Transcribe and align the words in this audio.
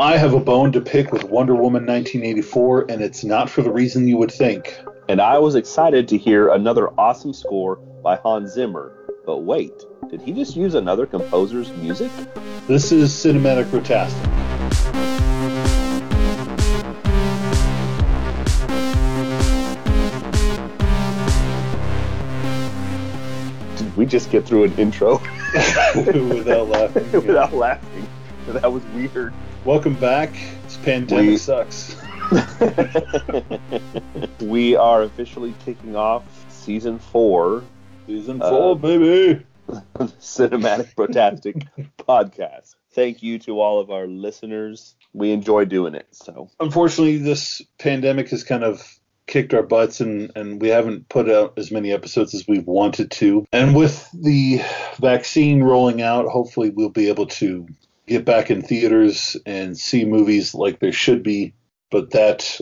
I 0.00 0.16
have 0.16 0.32
a 0.32 0.38
bone 0.38 0.70
to 0.72 0.80
pick 0.80 1.10
with 1.10 1.24
Wonder 1.24 1.54
Woman 1.54 1.84
1984, 1.84 2.86
and 2.88 3.02
it's 3.02 3.24
not 3.24 3.50
for 3.50 3.62
the 3.62 3.72
reason 3.72 4.06
you 4.06 4.16
would 4.16 4.30
think. 4.30 4.78
And 5.08 5.20
I 5.20 5.38
was 5.38 5.56
excited 5.56 6.06
to 6.08 6.18
hear 6.18 6.50
another 6.50 6.90
awesome 7.00 7.32
score 7.32 7.76
by 8.02 8.14
Hans 8.14 8.52
Zimmer. 8.52 8.92
But 9.26 9.38
wait, 9.38 9.72
did 10.08 10.20
he 10.22 10.32
just 10.32 10.54
use 10.54 10.74
another 10.74 11.04
composer's 11.04 11.72
music? 11.72 12.12
This 12.68 12.92
is 12.92 13.10
Cinematic 13.10 13.64
Brotastic. 13.70 14.14
Did 23.76 23.96
we 23.96 24.06
just 24.06 24.30
get 24.30 24.44
through 24.44 24.64
an 24.64 24.78
intro 24.78 25.18
Without 25.94 26.68
laughing. 26.68 27.10
without 27.12 27.52
laughing? 27.54 28.08
That 28.48 28.72
was 28.72 28.82
weird. 28.94 29.32
Welcome 29.68 30.00
back. 30.00 30.32
This 30.64 30.78
pandemic 30.78 31.26
We- 31.26 31.36
sucks. 31.36 31.94
we 34.40 34.74
are 34.74 35.02
officially 35.02 35.54
kicking 35.66 35.94
off 35.94 36.24
season 36.48 36.98
four 36.98 37.62
Season 38.06 38.40
Uh, 38.40 38.48
four, 38.48 38.78
baby. 38.78 39.44
Cinematic 39.68 40.94
Brotastic 40.94 41.66
podcast. 41.98 42.76
Thank 42.92 43.22
you 43.22 43.38
to 43.40 43.60
all 43.60 43.78
of 43.78 43.90
our 43.90 44.06
listeners. 44.06 44.96
We 45.12 45.32
enjoy 45.32 45.66
doing 45.66 45.94
it. 45.94 46.06
So 46.12 46.48
Unfortunately, 46.60 47.18
this 47.18 47.60
pandemic 47.78 48.30
has 48.30 48.44
kind 48.44 48.64
of 48.64 48.82
kicked 49.26 49.52
our 49.52 49.62
butts, 49.62 50.00
and, 50.00 50.32
and 50.34 50.62
we 50.62 50.68
haven't 50.68 51.10
put 51.10 51.28
out 51.28 51.58
as 51.58 51.70
many 51.70 51.92
episodes 51.92 52.34
as 52.34 52.48
we've 52.48 52.66
wanted 52.66 53.10
to. 53.10 53.44
And 53.52 53.76
with 53.76 54.08
the 54.14 54.62
vaccine 54.98 55.62
rolling 55.62 56.00
out, 56.00 56.26
hopefully 56.26 56.70
we'll 56.70 56.88
be 56.88 57.10
able 57.10 57.26
to 57.26 57.68
get 58.08 58.24
back 58.24 58.50
in 58.50 58.62
theaters 58.62 59.36
and 59.46 59.78
see 59.78 60.04
movies 60.04 60.54
like 60.54 60.80
there 60.80 60.92
should 60.92 61.22
be. 61.22 61.54
But 61.90 62.10
that 62.10 62.60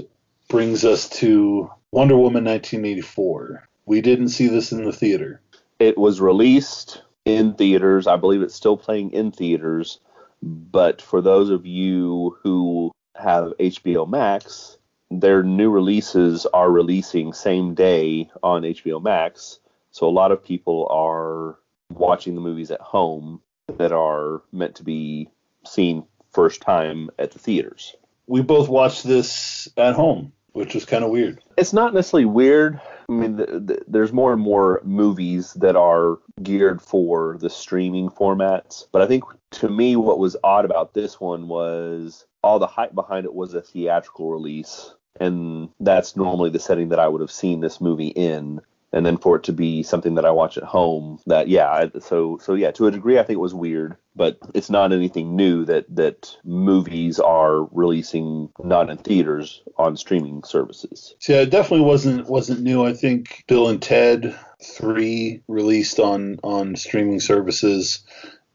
brings 0.49 0.85
us 0.85 1.09
to 1.21 1.71
Wonder 1.93 2.17
Woman 2.17 2.45
1984. 2.45 3.69
We 3.87 4.01
didn't 4.01 4.29
see 4.29 4.49
this 4.49 4.73
in 4.73 4.85
the 4.85 4.93
theater. 4.93 5.41
it 5.79 5.97
was 5.97 6.21
released 6.21 7.03
in 7.25 7.55
theaters. 7.55 8.07
I 8.07 8.17
believe 8.17 8.43
it's 8.43 8.55
still 8.55 8.77
playing 8.77 9.13
in 9.13 9.31
theaters. 9.33 10.01
But 10.43 11.01
for 11.03 11.21
those 11.21 11.51
of 11.51 11.67
you 11.67 12.37
who 12.43 12.93
have 13.17 13.55
HBO 13.59 14.09
Max, 14.09 14.77
their 15.11 15.43
new 15.43 15.71
releases 15.71 16.47
are 16.47 16.71
releasing 16.71 17.33
same 17.33 17.75
day 17.75 18.31
on 18.43 18.63
HBO 18.63 19.03
Max. 19.03 19.59
So 19.91 20.07
a 20.07 20.11
lot 20.11 20.33
of 20.33 20.45
people 20.45 20.87
are 20.91 21.59
watching 21.91 22.35
the 22.35 22.41
movies 22.41 22.71
at 22.71 22.81
home 22.81 23.41
that 23.79 23.93
are 23.93 24.43
meant 24.53 24.77
to 24.77 24.85
be 24.85 25.29
seen 25.69 26.05
first 26.33 26.61
time 26.61 27.11
at 27.19 27.33
the 27.33 27.39
theaters. 27.39 27.95
We 28.27 28.43
both 28.43 28.69
watched 28.69 29.05
this 29.05 29.69
at 29.77 29.95
home, 29.95 30.33
which 30.53 30.75
was 30.75 30.85
kind 30.85 31.05
of 31.05 31.11
weird. 31.11 31.43
It's 31.57 31.73
not 31.73 31.95
necessarily 31.95 32.27
weird. 32.27 32.81
I 33.09 33.13
mean, 33.13 33.37
th 33.37 33.67
th 33.69 33.81
there's 33.87 34.13
more 34.13 34.33
and 34.33 34.43
more 34.43 34.81
movies 34.85 35.53
that 35.55 35.77
are 35.77 36.19
geared 36.43 36.83
for 36.83 37.37
the 37.39 37.49
streaming 37.49 38.11
formats. 38.11 38.87
But 38.91 39.03
I 39.03 39.07
think 39.07 39.25
to 39.53 39.69
me, 39.69 39.95
what 39.97 40.19
was 40.19 40.37
odd 40.43 40.65
about 40.65 40.93
this 40.93 41.21
one 41.21 41.47
was 41.49 42.27
all 42.43 42.59
the 42.59 42.67
hype 42.67 42.95
behind 42.95 43.25
it 43.25 43.35
was 43.35 43.55
a 43.55 43.63
theatrical 43.63 44.31
release. 44.31 44.93
And 45.21 45.71
that's 45.81 46.17
normally 46.17 46.51
the 46.51 46.59
setting 46.59 46.91
that 46.91 46.99
I 46.99 47.09
would 47.09 47.21
have 47.21 47.31
seen 47.31 47.61
this 47.61 47.81
movie 47.81 48.09
in. 48.09 48.61
And 48.97 49.05
then 49.05 49.19
for 49.19 49.37
it 49.37 49.43
to 49.45 49.53
be 49.53 49.83
something 49.83 50.15
that 50.15 50.25
I 50.25 50.31
watch 50.31 50.57
at 50.57 50.65
home, 50.65 51.19
that 51.27 51.49
yeah, 51.49 51.69
I- 51.71 51.99
so 52.01 52.39
so 52.43 52.55
yeah, 52.55 52.71
to 52.73 52.87
a 52.87 52.91
degree, 52.91 53.19
I 53.19 53.23
think 53.25 53.37
it 53.37 53.41
was 53.41 53.53
weird, 53.53 53.97
but 54.15 54.39
it's 54.55 54.71
not 54.71 54.91
anything 54.91 55.37
new 55.37 55.67
that 55.67 55.85
that 55.95 56.35
movies 56.45 57.21
are 57.21 57.65
releasing 57.73 58.49
not 58.59 58.89
in 58.89 58.97
theaters 58.97 59.63
on 59.77 59.99
streaming 59.99 60.43
services. 60.45 61.15
So 61.19 61.35
yeah, 61.35 61.41
it 61.43 61.51
definitely 61.51 61.85
wasn't 61.85 62.27
wasn't 62.27 62.63
new. 62.63 62.85
I 62.87 62.95
think 62.95 63.45
Bill 63.47 63.69
and 63.69 63.83
Ted 63.83 64.35
three 64.65 65.43
released 65.47 66.01
on 66.01 66.39
on 66.43 66.75
streaming 66.77 67.21
services, 67.21 67.99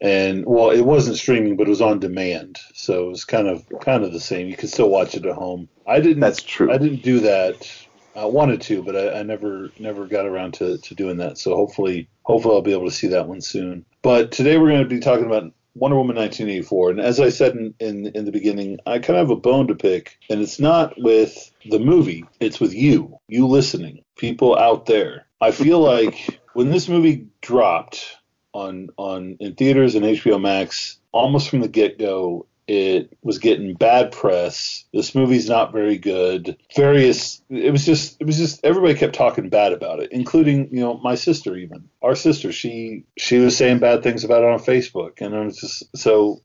and 0.00 0.44
well, 0.44 0.70
it 0.70 0.80
wasn't 0.82 1.18
streaming, 1.18 1.56
but 1.56 1.68
it 1.68 1.70
was 1.70 1.80
on 1.80 2.00
demand, 2.00 2.58
so 2.74 3.04
it 3.06 3.08
was 3.10 3.24
kind 3.24 3.46
of 3.46 3.64
kind 3.80 4.02
of 4.02 4.12
the 4.12 4.18
same. 4.20 4.48
You 4.48 4.56
could 4.56 4.70
still 4.70 4.90
watch 4.90 5.14
it 5.14 5.24
at 5.24 5.36
home. 5.36 5.68
I 5.86 6.00
didn't. 6.00 6.20
That's 6.20 6.42
true. 6.42 6.72
I 6.72 6.78
didn't 6.78 7.02
do 7.02 7.20
that. 7.20 7.68
Uh, 8.14 8.22
I 8.22 8.24
wanted 8.24 8.60
to, 8.62 8.82
but 8.82 8.96
I, 8.96 9.20
I 9.20 9.22
never 9.22 9.70
never 9.78 10.06
got 10.06 10.26
around 10.26 10.54
to, 10.54 10.78
to 10.78 10.94
doing 10.94 11.18
that. 11.18 11.38
So 11.38 11.54
hopefully 11.54 12.08
hopefully 12.22 12.54
I'll 12.54 12.62
be 12.62 12.72
able 12.72 12.88
to 12.88 12.94
see 12.94 13.08
that 13.08 13.28
one 13.28 13.40
soon. 13.40 13.84
But 14.02 14.32
today 14.32 14.58
we're 14.58 14.70
going 14.70 14.82
to 14.82 14.88
be 14.88 15.00
talking 15.00 15.26
about 15.26 15.52
Wonder 15.74 15.96
Woman 15.96 16.16
1984, 16.16 16.90
and 16.90 17.00
as 17.00 17.18
I 17.18 17.30
said 17.30 17.54
in, 17.54 17.74
in 17.80 18.06
in 18.08 18.24
the 18.24 18.32
beginning, 18.32 18.78
I 18.86 18.98
kind 18.98 19.18
of 19.18 19.28
have 19.28 19.36
a 19.36 19.40
bone 19.40 19.68
to 19.68 19.74
pick, 19.74 20.18
and 20.28 20.40
it's 20.40 20.60
not 20.60 20.94
with 20.98 21.50
the 21.64 21.78
movie, 21.78 22.24
it's 22.40 22.60
with 22.60 22.74
you, 22.74 23.18
you 23.28 23.46
listening, 23.46 24.04
people 24.16 24.58
out 24.58 24.86
there. 24.86 25.26
I 25.40 25.50
feel 25.50 25.80
like 25.80 26.40
when 26.52 26.70
this 26.70 26.88
movie 26.88 27.26
dropped 27.40 28.16
on 28.52 28.90
on 28.98 29.38
in 29.40 29.54
theaters 29.54 29.94
and 29.94 30.04
HBO 30.04 30.40
Max, 30.40 30.98
almost 31.10 31.48
from 31.48 31.60
the 31.60 31.68
get 31.68 31.98
go, 31.98 32.46
it 32.66 33.16
was 33.22 33.38
getting 33.38 33.74
bad 33.74 34.12
press. 34.12 34.84
This 34.92 35.14
movie's 35.14 35.48
not 35.48 35.72
very 35.72 35.98
good. 35.98 36.56
Various 36.76 37.42
it 37.50 37.70
was 37.70 37.84
just 37.84 38.20
it 38.20 38.24
was 38.24 38.36
just 38.36 38.64
everybody 38.64 38.94
kept 38.94 39.14
talking 39.14 39.48
bad 39.48 39.72
about 39.72 40.00
it, 40.00 40.12
including, 40.12 40.68
you 40.70 40.80
know, 40.80 40.98
my 40.98 41.14
sister 41.14 41.56
even. 41.56 41.88
Our 42.02 42.14
sister, 42.14 42.52
she 42.52 43.04
she 43.16 43.38
was 43.38 43.56
saying 43.56 43.80
bad 43.80 44.02
things 44.02 44.24
about 44.24 44.42
it 44.42 44.50
on 44.50 44.58
Facebook 44.58 45.20
and 45.20 45.34
it 45.34 45.44
was 45.44 45.58
just 45.58 45.96
so 45.96 46.40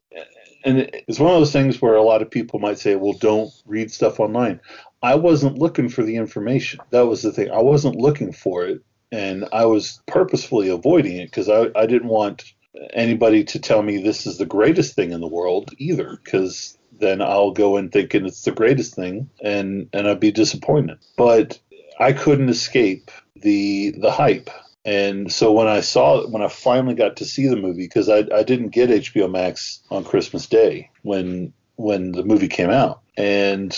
and 0.64 0.90
it's 0.92 1.20
one 1.20 1.32
of 1.32 1.40
those 1.40 1.52
things 1.52 1.80
where 1.80 1.94
a 1.94 2.02
lot 2.02 2.20
of 2.20 2.30
people 2.30 2.58
might 2.58 2.78
say, 2.78 2.96
"Well, 2.96 3.12
don't 3.12 3.52
read 3.64 3.92
stuff 3.92 4.18
online." 4.18 4.60
I 5.02 5.14
wasn't 5.14 5.58
looking 5.58 5.88
for 5.88 6.02
the 6.02 6.16
information. 6.16 6.80
That 6.90 7.06
was 7.06 7.22
the 7.22 7.32
thing. 7.32 7.50
I 7.52 7.62
wasn't 7.62 7.94
looking 7.94 8.32
for 8.32 8.66
it 8.66 8.82
and 9.10 9.46
I 9.52 9.64
was 9.64 10.00
purposefully 10.06 10.68
avoiding 10.68 11.16
it 11.16 11.26
because 11.26 11.48
I, 11.48 11.68
I 11.74 11.86
didn't 11.86 12.08
want 12.08 12.52
anybody 12.92 13.44
to 13.44 13.58
tell 13.58 13.82
me 13.82 13.98
this 13.98 14.26
is 14.26 14.38
the 14.38 14.46
greatest 14.46 14.94
thing 14.94 15.12
in 15.12 15.20
the 15.20 15.26
world 15.26 15.70
either 15.78 16.18
because 16.22 16.78
then 16.92 17.20
I'll 17.22 17.50
go 17.50 17.76
in 17.76 17.90
thinking 17.90 18.26
it's 18.26 18.42
the 18.42 18.52
greatest 18.52 18.94
thing 18.94 19.30
and 19.42 19.88
and 19.92 20.08
I'd 20.08 20.20
be 20.20 20.32
disappointed. 20.32 20.98
But 21.16 21.58
I 21.98 22.12
couldn't 22.12 22.48
escape 22.48 23.10
the 23.36 23.90
the 23.98 24.10
hype. 24.10 24.50
And 24.84 25.30
so 25.30 25.52
when 25.52 25.66
I 25.66 25.80
saw 25.80 26.26
when 26.28 26.42
I 26.42 26.48
finally 26.48 26.94
got 26.94 27.16
to 27.16 27.24
see 27.24 27.46
the 27.46 27.56
movie 27.56 27.84
because 27.84 28.08
I, 28.08 28.24
I 28.34 28.42
didn't 28.42 28.70
get 28.70 28.90
HBO 28.90 29.30
Max 29.30 29.80
on 29.90 30.04
Christmas 30.04 30.46
Day 30.46 30.90
when 31.02 31.52
when 31.76 32.12
the 32.12 32.24
movie 32.24 32.48
came 32.48 32.70
out 32.70 33.02
and 33.16 33.76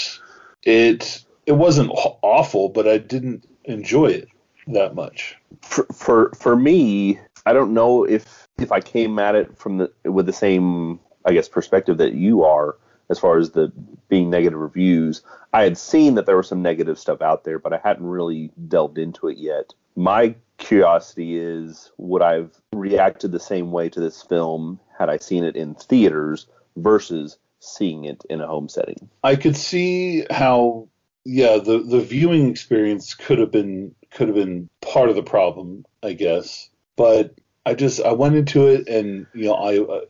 it 0.63 1.25
it 1.47 1.53
wasn't 1.53 1.91
awful 2.23 2.69
but 2.69 2.87
I 2.87 2.99
didn't 2.99 3.45
enjoy 3.65 4.07
it 4.07 4.29
that 4.69 4.95
much. 4.95 5.37
for 5.63 5.87
for 5.93 6.33
for 6.39 6.57
me, 6.57 7.19
I 7.47 7.53
don't 7.53 7.75
know 7.75 8.05
if 8.05 8.49
if 8.61 8.73
I 8.73 8.81
came 8.81 9.19
at 9.19 9.35
it 9.35 9.57
from 9.57 9.79
the 9.79 9.93
with 10.05 10.27
the 10.27 10.33
same 10.33 11.01
I 11.25 11.33
guess 11.33 11.49
perspective 11.49 11.99
that 11.99 12.15
you 12.15 12.45
are 12.45 12.77
as 13.11 13.19
far 13.19 13.39
as 13.39 13.51
the 13.51 13.73
being 14.09 14.31
negative 14.31 14.59
reviews. 14.59 15.23
I 15.53 15.65
had 15.65 15.77
seen 15.77 16.15
that 16.15 16.27
there 16.27 16.37
was 16.37 16.49
some 16.49 16.63
negative 16.63 16.99
stuff 16.99 17.21
out 17.21 17.45
there, 17.45 17.59
but 17.59 17.73
I 17.73 17.81
hadn't 17.83 18.07
really 18.07 18.51
delved 18.69 18.99
into 18.99 19.29
it 19.29 19.37
yet. 19.37 19.75
My 19.97 20.37
curiosity 20.59 21.37
is 21.37 21.91
would 21.99 22.23
I've 22.23 22.59
reacted 22.73 23.33
the 23.33 23.41
same 23.41 23.73
way 23.73 23.89
to 23.89 24.01
this 24.01 24.23
film 24.23 24.79
had 24.97 25.09
I 25.09 25.17
seen 25.17 25.45
it 25.45 25.57
in 25.57 25.75
theaters 25.75 26.47
versus 26.77 27.39
seeing 27.59 28.05
it 28.05 28.25
in 28.31 28.41
a 28.41 28.47
home 28.47 28.69
setting. 28.69 29.09
I 29.25 29.37
could 29.37 29.57
see 29.57 30.25
how 30.31 30.89
yeah, 31.25 31.59
the 31.59 31.79
the 31.79 32.01
viewing 32.01 32.49
experience 32.49 33.15
could 33.15 33.39
have 33.39 33.51
been 33.51 33.95
could 34.11 34.29
have 34.29 34.37
been 34.37 34.69
part 34.81 35.11
of 35.11 35.17
the 35.17 35.23
problem, 35.23 35.85
I 36.03 36.13
guess. 36.13 36.71
But 36.97 37.35
I 37.67 37.75
just 37.75 38.01
I 38.01 38.13
went 38.13 38.37
into 38.37 38.69
it 38.69 38.89
and 38.89 39.27
you 39.35 39.47
know 39.47 39.55
I 39.55 39.79
uh, 39.79 40.01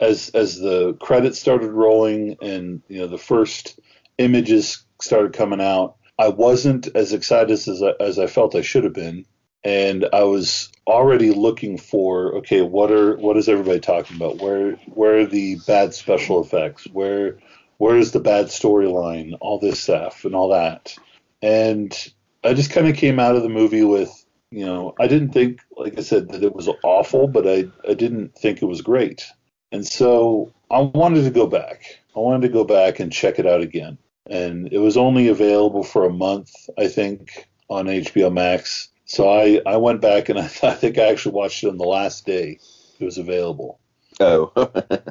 as 0.00 0.30
as 0.30 0.58
the 0.58 0.94
credits 0.94 1.40
started 1.40 1.70
rolling 1.70 2.36
and 2.40 2.82
you 2.88 3.00
know 3.00 3.06
the 3.06 3.18
first 3.18 3.78
images 4.18 4.84
started 5.00 5.32
coming 5.32 5.60
out, 5.60 5.96
I 6.18 6.28
wasn't 6.28 6.88
as 6.94 7.12
excited 7.12 7.52
as 7.52 7.82
I, 7.82 7.92
as 8.00 8.18
I 8.18 8.26
felt 8.26 8.54
I 8.54 8.62
should 8.62 8.84
have 8.84 8.92
been, 8.92 9.24
and 9.64 10.06
I 10.12 10.24
was 10.24 10.70
already 10.86 11.30
looking 11.30 11.78
for 11.78 12.36
okay, 12.36 12.62
what 12.62 12.90
are 12.90 13.16
what 13.16 13.36
is 13.36 13.48
everybody 13.48 13.80
talking 13.80 14.16
about? 14.16 14.42
Where 14.42 14.72
where 14.86 15.20
are 15.20 15.26
the 15.26 15.58
bad 15.66 15.94
special 15.94 16.42
effects? 16.42 16.86
Where 16.92 17.38
where's 17.78 18.12
the 18.12 18.20
bad 18.20 18.46
storyline? 18.46 19.36
All 19.40 19.58
this 19.58 19.80
stuff 19.80 20.24
and 20.24 20.34
all 20.34 20.50
that, 20.50 20.96
and 21.42 21.96
I 22.44 22.54
just 22.54 22.70
kind 22.70 22.88
of 22.88 22.96
came 22.96 23.18
out 23.18 23.36
of 23.36 23.42
the 23.42 23.48
movie 23.48 23.84
with 23.84 24.12
you 24.50 24.64
know 24.64 24.94
I 24.98 25.06
didn't 25.06 25.30
think 25.30 25.60
like 25.76 25.98
I 25.98 26.02
said 26.02 26.30
that 26.30 26.42
it 26.42 26.54
was 26.54 26.68
awful, 26.82 27.28
but 27.28 27.46
I 27.46 27.66
I 27.88 27.94
didn't 27.94 28.34
think 28.36 28.62
it 28.62 28.66
was 28.66 28.80
great. 28.82 29.26
And 29.72 29.86
so 29.86 30.52
I 30.70 30.80
wanted 30.80 31.24
to 31.24 31.30
go 31.30 31.46
back. 31.46 31.82
I 32.16 32.20
wanted 32.20 32.42
to 32.42 32.52
go 32.52 32.64
back 32.64 33.00
and 33.00 33.12
check 33.12 33.38
it 33.38 33.46
out 33.46 33.60
again. 33.60 33.98
And 34.30 34.72
it 34.72 34.78
was 34.78 34.96
only 34.96 35.28
available 35.28 35.82
for 35.82 36.04
a 36.04 36.12
month, 36.12 36.50
I 36.76 36.88
think, 36.88 37.48
on 37.68 37.86
HBO 37.86 38.32
Max. 38.32 38.88
So 39.04 39.28
I, 39.28 39.60
I 39.66 39.76
went 39.76 40.00
back 40.00 40.28
and 40.28 40.38
I, 40.38 40.44
I 40.44 40.74
think 40.74 40.98
I 40.98 41.08
actually 41.08 41.34
watched 41.34 41.64
it 41.64 41.68
on 41.68 41.78
the 41.78 41.84
last 41.84 42.26
day 42.26 42.58
it 42.98 43.04
was 43.04 43.18
available. 43.18 43.78
Oh, 44.20 44.52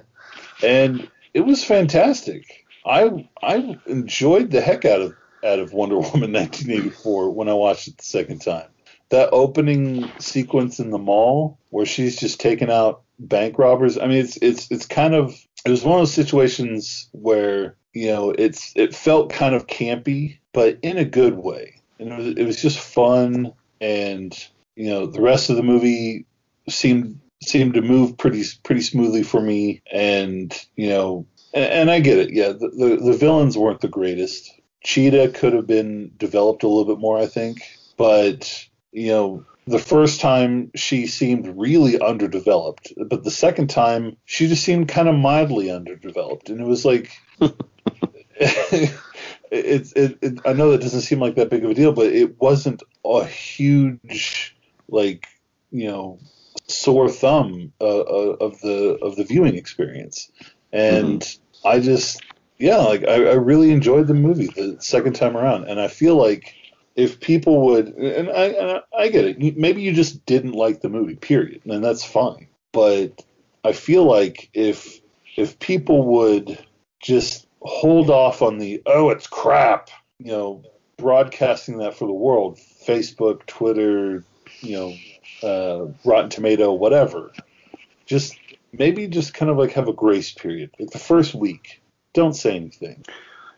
And 0.64 1.10
it 1.34 1.42
was 1.42 1.64
fantastic. 1.64 2.66
I 2.86 3.28
I 3.44 3.78
enjoyed 3.86 4.50
the 4.52 4.62
heck 4.62 4.86
out 4.86 5.02
of 5.02 5.16
out 5.44 5.60
of 5.60 5.74
Wonder 5.74 5.98
Woman 5.98 6.34
1984 6.34 7.32
when 7.32 7.50
I 7.50 7.54
watched 7.54 7.88
it 7.88 7.98
the 7.98 8.04
second 8.04 8.40
time. 8.40 8.70
That 9.10 9.30
opening 9.32 10.12
sequence 10.20 10.80
in 10.80 10.92
the 10.92 10.98
mall 10.98 11.58
where 11.70 11.86
she's 11.86 12.18
just 12.18 12.40
taking 12.40 12.70
out 12.70 13.04
bank 13.20 13.58
robbers. 13.58 13.98
I 13.98 14.08
mean, 14.08 14.18
it's 14.18 14.38
it's 14.42 14.70
it's 14.72 14.86
kind 14.86 15.16
of 15.16 15.34
it 15.66 15.72
was 15.72 15.84
one 15.84 15.96
of 15.96 16.02
those 16.02 16.14
situations 16.14 17.10
where 17.12 17.76
you 17.94 18.08
know 18.08 18.32
it's 18.32 18.74
it 18.76 18.96
felt 18.96 19.32
kind 19.32 19.56
of 19.56 19.68
campy, 19.68 20.38
but 20.54 20.78
in 20.82 20.98
a 20.98 21.06
good 21.06 21.36
way. 21.36 21.82
And 22.00 22.12
it 22.12 22.18
was, 22.18 22.28
it 22.28 22.44
was 22.44 22.62
just 22.62 22.80
fun, 22.80 23.54
and 23.82 24.48
you 24.76 24.90
know 24.90 25.08
the 25.08 25.22
rest 25.22 25.50
of 25.50 25.56
the 25.56 25.64
movie 25.64 26.26
seemed 26.70 27.20
seemed 27.42 27.74
to 27.76 27.82
move 27.82 28.18
pretty 28.18 28.44
pretty 28.64 28.82
smoothly 28.82 29.24
for 29.24 29.42
me. 29.42 29.82
And 29.92 30.54
you 30.76 30.90
know, 30.90 31.26
and, 31.54 31.66
and 31.66 31.92
I 31.92 32.00
get 32.00 32.20
it. 32.20 32.34
Yeah, 32.34 32.50
the, 32.50 32.70
the 32.70 33.12
the 33.12 33.18
villains 33.18 33.58
weren't 33.58 33.82
the 33.82 33.88
greatest. 33.88 34.54
Cheetah 34.84 35.30
could 35.30 35.54
have 35.54 35.68
been 35.68 36.12
developed 36.18 36.64
a 36.64 36.68
little 36.68 36.86
bit 36.86 37.00
more, 37.00 37.18
I 37.18 37.26
think, 37.26 37.62
but 37.98 38.67
you 38.92 39.10
know 39.10 39.46
the 39.66 39.80
first 39.80 40.22
time 40.22 40.72
she 40.76 41.08
seemed 41.08 41.58
really 41.58 42.00
underdeveloped, 42.00 42.94
but 43.08 43.24
the 43.24 43.32
second 43.32 43.70
time 43.70 44.18
she 44.26 44.48
just 44.48 44.64
seemed 44.64 44.88
kind 44.88 45.10
of 45.10 45.16
mildly 45.16 45.70
underdeveloped, 45.72 46.50
and 46.50 46.62
it 46.62 46.68
was 46.68 46.86
like. 46.86 47.12
it's 49.52 49.94
it, 49.94 50.18
it, 50.22 50.40
I 50.46 50.54
know 50.54 50.72
that 50.72 50.82
doesn't 50.82 51.02
seem 51.02 51.20
like 51.20 51.36
that 51.36 51.50
big 51.50 51.64
of 51.64 51.72
a 51.72 51.74
deal, 51.74 51.94
but 51.94 52.08
it 52.08 52.40
wasn't 52.40 52.84
a 53.06 53.26
huge 53.26 54.56
like 54.90 55.28
you 55.72 55.88
know 55.88 56.20
sore 56.68 57.10
thumb 57.10 57.72
uh, 57.80 58.00
uh 58.00 58.36
of 58.40 58.60
the 58.62 58.98
of 59.02 59.16
the 59.16 59.24
viewing 59.24 59.56
experience, 59.56 60.32
and 60.72 61.22
mm-hmm. 61.22 61.68
I 61.68 61.80
just 61.80 62.22
yeah 62.58 62.78
like 62.78 63.08
I, 63.08 63.14
I 63.14 63.34
really 63.34 63.72
enjoyed 63.72 64.08
the 64.08 64.14
movie 64.14 64.48
the 64.48 64.78
second 64.80 65.14
time 65.14 65.38
around, 65.38 65.66
and 65.66 65.80
I 65.80 65.88
feel 65.88 66.16
like 66.16 66.54
if 66.98 67.20
people 67.20 67.62
would, 67.68 67.90
and 67.90 68.30
I, 68.30 68.82
I 68.98 69.10
get 69.10 69.24
it, 69.24 69.58
maybe 69.58 69.84
you 69.84 69.94
just 69.94 70.26
didn't 70.26 70.54
like 70.54 70.82
the 70.82 70.90
movie, 70.90 71.16
period, 71.16 71.62
and 71.66 71.84
that's 71.84 72.04
fine. 72.04 72.48
But 72.74 73.24
I 73.64 73.72
feel 73.72 74.04
like 74.04 74.50
if 74.54 75.00
if 75.38 75.60
people 75.60 76.04
would 76.04 76.58
just 77.02 77.48
hold 77.62 78.10
off 78.10 78.42
on 78.42 78.58
the 78.58 78.82
oh 78.88 79.12
it's 79.12 79.28
crap, 79.28 79.92
you 80.18 80.32
know, 80.32 80.64
broadcasting 80.98 81.78
that 81.78 81.96
for 81.96 82.08
the 82.08 82.14
world, 82.14 82.58
Facebook, 82.58 83.46
Twitter, 83.46 84.24
you 84.62 84.76
know, 84.76 85.48
uh, 85.48 85.92
Rotten 86.04 86.32
Tomato, 86.32 86.74
whatever. 86.74 87.32
Just 88.08 88.36
maybe 88.74 89.08
just 89.08 89.36
kind 89.36 89.52
of 89.52 89.58
like 89.58 89.72
have 89.74 89.88
a 89.88 89.94
grace 89.94 90.32
period, 90.32 90.72
like 90.80 90.90
the 90.90 91.00
first 91.00 91.36
week. 91.36 91.80
Don't 92.14 92.34
say 92.34 92.56
anything 92.56 93.04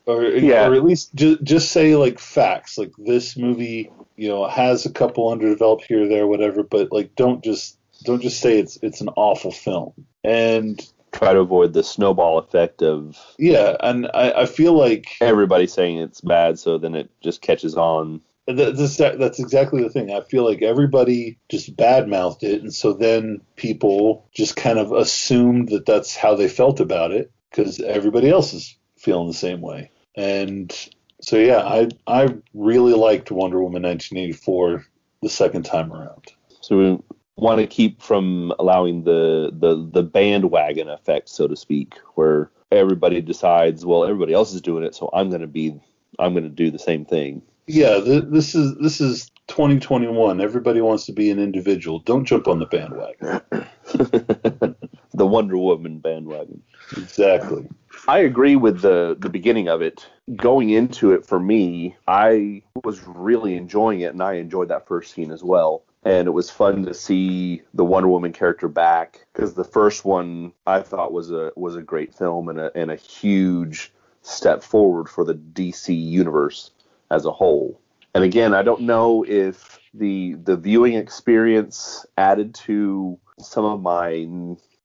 or, 0.10 0.26
yeah. 0.26 0.68
or 0.68 0.74
at 0.74 0.84
least 0.84 1.14
just, 1.16 1.44
just 1.44 1.72
say 1.72 1.96
like 1.96 2.20
facts 2.20 2.78
like 2.78 2.92
this 2.98 3.38
movie 3.38 3.92
you 4.16 4.28
know 4.28 4.48
has 4.48 4.86
a 4.86 4.92
couple 4.92 5.32
underdeveloped 5.32 5.86
here 5.86 6.04
or 6.04 6.08
there 6.08 6.28
whatever 6.28 6.64
but 6.64 6.92
like 6.92 7.16
don't 7.16 7.44
just 7.44 7.78
don't 8.04 8.22
just 8.22 8.40
say 8.40 8.60
it's 8.60 8.78
it's 8.82 9.02
an 9.02 9.10
awful 9.16 9.52
film 9.52 9.94
and 10.24 10.92
try 11.12 11.34
to 11.34 11.40
avoid 11.40 11.74
the 11.74 11.84
snowball 11.84 12.38
effect 12.38 12.82
of 12.82 13.18
yeah 13.38 13.76
and 13.82 14.10
i, 14.14 14.32
I 14.32 14.46
feel 14.46 14.74
like 14.74 15.08
everybody 15.22 15.68
saying 15.68 15.98
it's 15.98 16.22
bad 16.22 16.60
so 16.60 16.78
then 16.78 16.96
it 16.96 17.10
just 17.22 17.42
catches 17.42 17.76
on 17.76 18.22
that's, 18.56 18.98
that's 18.98 19.40
exactly 19.40 19.84
the 19.84 19.90
thing. 19.90 20.12
I 20.12 20.22
feel 20.22 20.44
like 20.44 20.64
everybody 20.64 21.38
just 21.50 21.76
badmouthed 21.76 22.42
it, 22.42 22.64
and 22.64 22.74
so 22.74 22.94
then 22.94 23.42
people 23.56 24.28
just 24.34 24.56
kind 24.56 24.80
of 24.80 24.92
assumed 24.92 25.70
that 25.70 25.86
that's 25.86 26.16
how 26.16 26.34
they 26.34 26.48
felt 26.48 26.80
about 26.80 27.12
it 27.12 27.32
because 27.50 27.80
everybody 27.80 28.28
else 28.30 28.54
is 28.54 28.76
feeling 28.98 29.28
the 29.28 29.34
same 29.34 29.62
way. 29.62 29.92
And 30.16 30.74
so 31.22 31.38
yeah, 31.38 31.60
I 31.60 31.90
I 32.08 32.36
really 32.54 32.94
liked 32.94 33.32
Wonder 33.32 33.62
Woman 33.62 33.84
1984 33.84 34.86
the 35.22 35.30
second 35.30 35.64
time 35.64 35.92
around. 35.92 36.28
So 36.62 36.78
we 36.78 37.00
want 37.36 37.60
to 37.60 37.68
keep 37.68 38.02
from 38.02 38.54
allowing 38.60 39.04
the 39.04 39.52
the 39.54 39.90
the 39.92 40.04
bandwagon 40.04 40.90
effect, 40.90 41.30
so 41.30 41.48
to 41.48 41.56
speak, 41.56 41.96
where 42.16 42.52
everybody 42.72 43.22
decides, 43.22 43.86
well, 43.86 44.04
everybody 44.04 44.34
else 44.34 44.54
is 44.54 44.62
doing 44.62 44.84
it, 44.84 44.96
so 44.96 45.10
I'm 45.14 45.30
going 45.30 45.42
to 45.42 45.48
be 45.48 45.80
I'm 46.18 46.34
going 46.34 46.44
to 46.44 46.50
do 46.50 46.72
the 46.72 46.80
same 46.80 47.06
thing. 47.06 47.42
Yeah, 47.68 48.00
the, 48.00 48.22
this 48.22 48.56
is 48.56 48.76
this 48.78 49.00
is 49.00 49.30
2021. 49.48 50.42
Everybody 50.42 50.82
wants 50.82 51.06
to 51.06 51.14
be 51.14 51.30
an 51.30 51.40
individual. 51.40 52.00
Don't 52.00 52.26
jump 52.26 52.48
on 52.48 52.60
the 52.60 52.66
bandwagon. 52.66 53.42
the 55.14 55.26
Wonder 55.26 55.58
Woman 55.58 56.00
bandwagon. 56.00 56.62
Exactly. 56.98 57.68
I 58.08 58.20
agree 58.20 58.56
with 58.56 58.82
the 58.82 59.16
the 59.20 59.30
beginning 59.30 59.68
of 59.68 59.82
it. 59.82 60.08
Going 60.36 60.70
into 60.70 61.12
it 61.12 61.26
for 61.26 61.40
me, 61.40 61.96
I 62.08 62.64
was 62.84 63.06
really 63.06 63.56
enjoying 63.56 64.02
it 64.02 64.14
and 64.14 64.24
I 64.24 64.34
enjoyed 64.34 64.70
that 64.70 64.88
first 64.88 65.14
scene 65.14 65.32
as 65.32 65.44
well. 65.44 65.84
And 66.04 66.28
it 66.28 66.32
was 66.32 66.50
fun 66.50 66.86
to 66.86 66.94
see 66.94 67.62
the 67.74 67.84
Wonder 67.84 68.08
Woman 68.08 68.32
character 68.32 68.68
back 68.68 69.26
because 69.34 69.54
the 69.54 69.66
first 69.66 70.06
one 70.06 70.54
I 70.66 70.82
thought 70.82 71.12
was 71.12 71.30
a 71.32 71.52
was 71.56 71.76
a 71.76 71.82
great 71.82 72.14
film 72.14 72.50
and 72.50 72.60
a 72.60 72.72
and 72.76 72.90
a 72.90 72.96
huge 72.96 73.92
step 74.22 74.64
forward 74.64 75.10
for 75.10 75.26
the 75.26 75.36
DC 75.36 75.90
universe 75.90 76.72
as 77.12 77.26
a 77.26 77.32
whole. 77.32 77.80
And 78.16 78.24
again, 78.24 78.54
I 78.54 78.64
don't 78.64 78.82
know 78.82 79.26
if 79.28 79.80
the 79.94 80.36
the 80.44 80.56
viewing 80.56 80.94
experience 80.94 82.06
added 82.18 82.56
to 82.66 83.20
some 83.40 83.66
of 83.66 83.82
my 83.82 84.28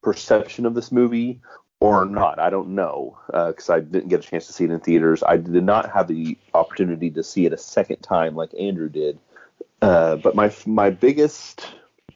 perception 0.03 0.67
of 0.67 0.75
this 0.75 0.93
movie 0.93 1.41
or 1.85 2.05
not. 2.07 2.39
I 2.39 2.51
don't 2.51 2.71
know 2.71 3.19
because 3.27 3.69
uh, 3.69 3.75
I 3.75 3.81
didn't 3.81 4.09
get 4.09 4.25
a 4.25 4.29
chance 4.29 4.47
to 4.47 4.53
see 4.53 4.65
it 4.65 4.71
in 4.71 4.81
theaters. 4.81 5.23
I 5.23 5.37
did 5.37 5.65
not 5.65 5.91
have 5.93 6.09
the 6.09 6.37
opportunity 6.55 7.11
to 7.11 7.23
see 7.23 7.47
it 7.47 7.53
a 7.53 7.59
second 7.59 7.99
time 7.99 8.35
like 8.35 8.51
Andrew 8.59 8.89
did. 8.89 9.19
Uh, 9.83 10.17
but 10.17 10.35
my 10.35 10.53
my 10.67 10.91
biggest 10.91 11.67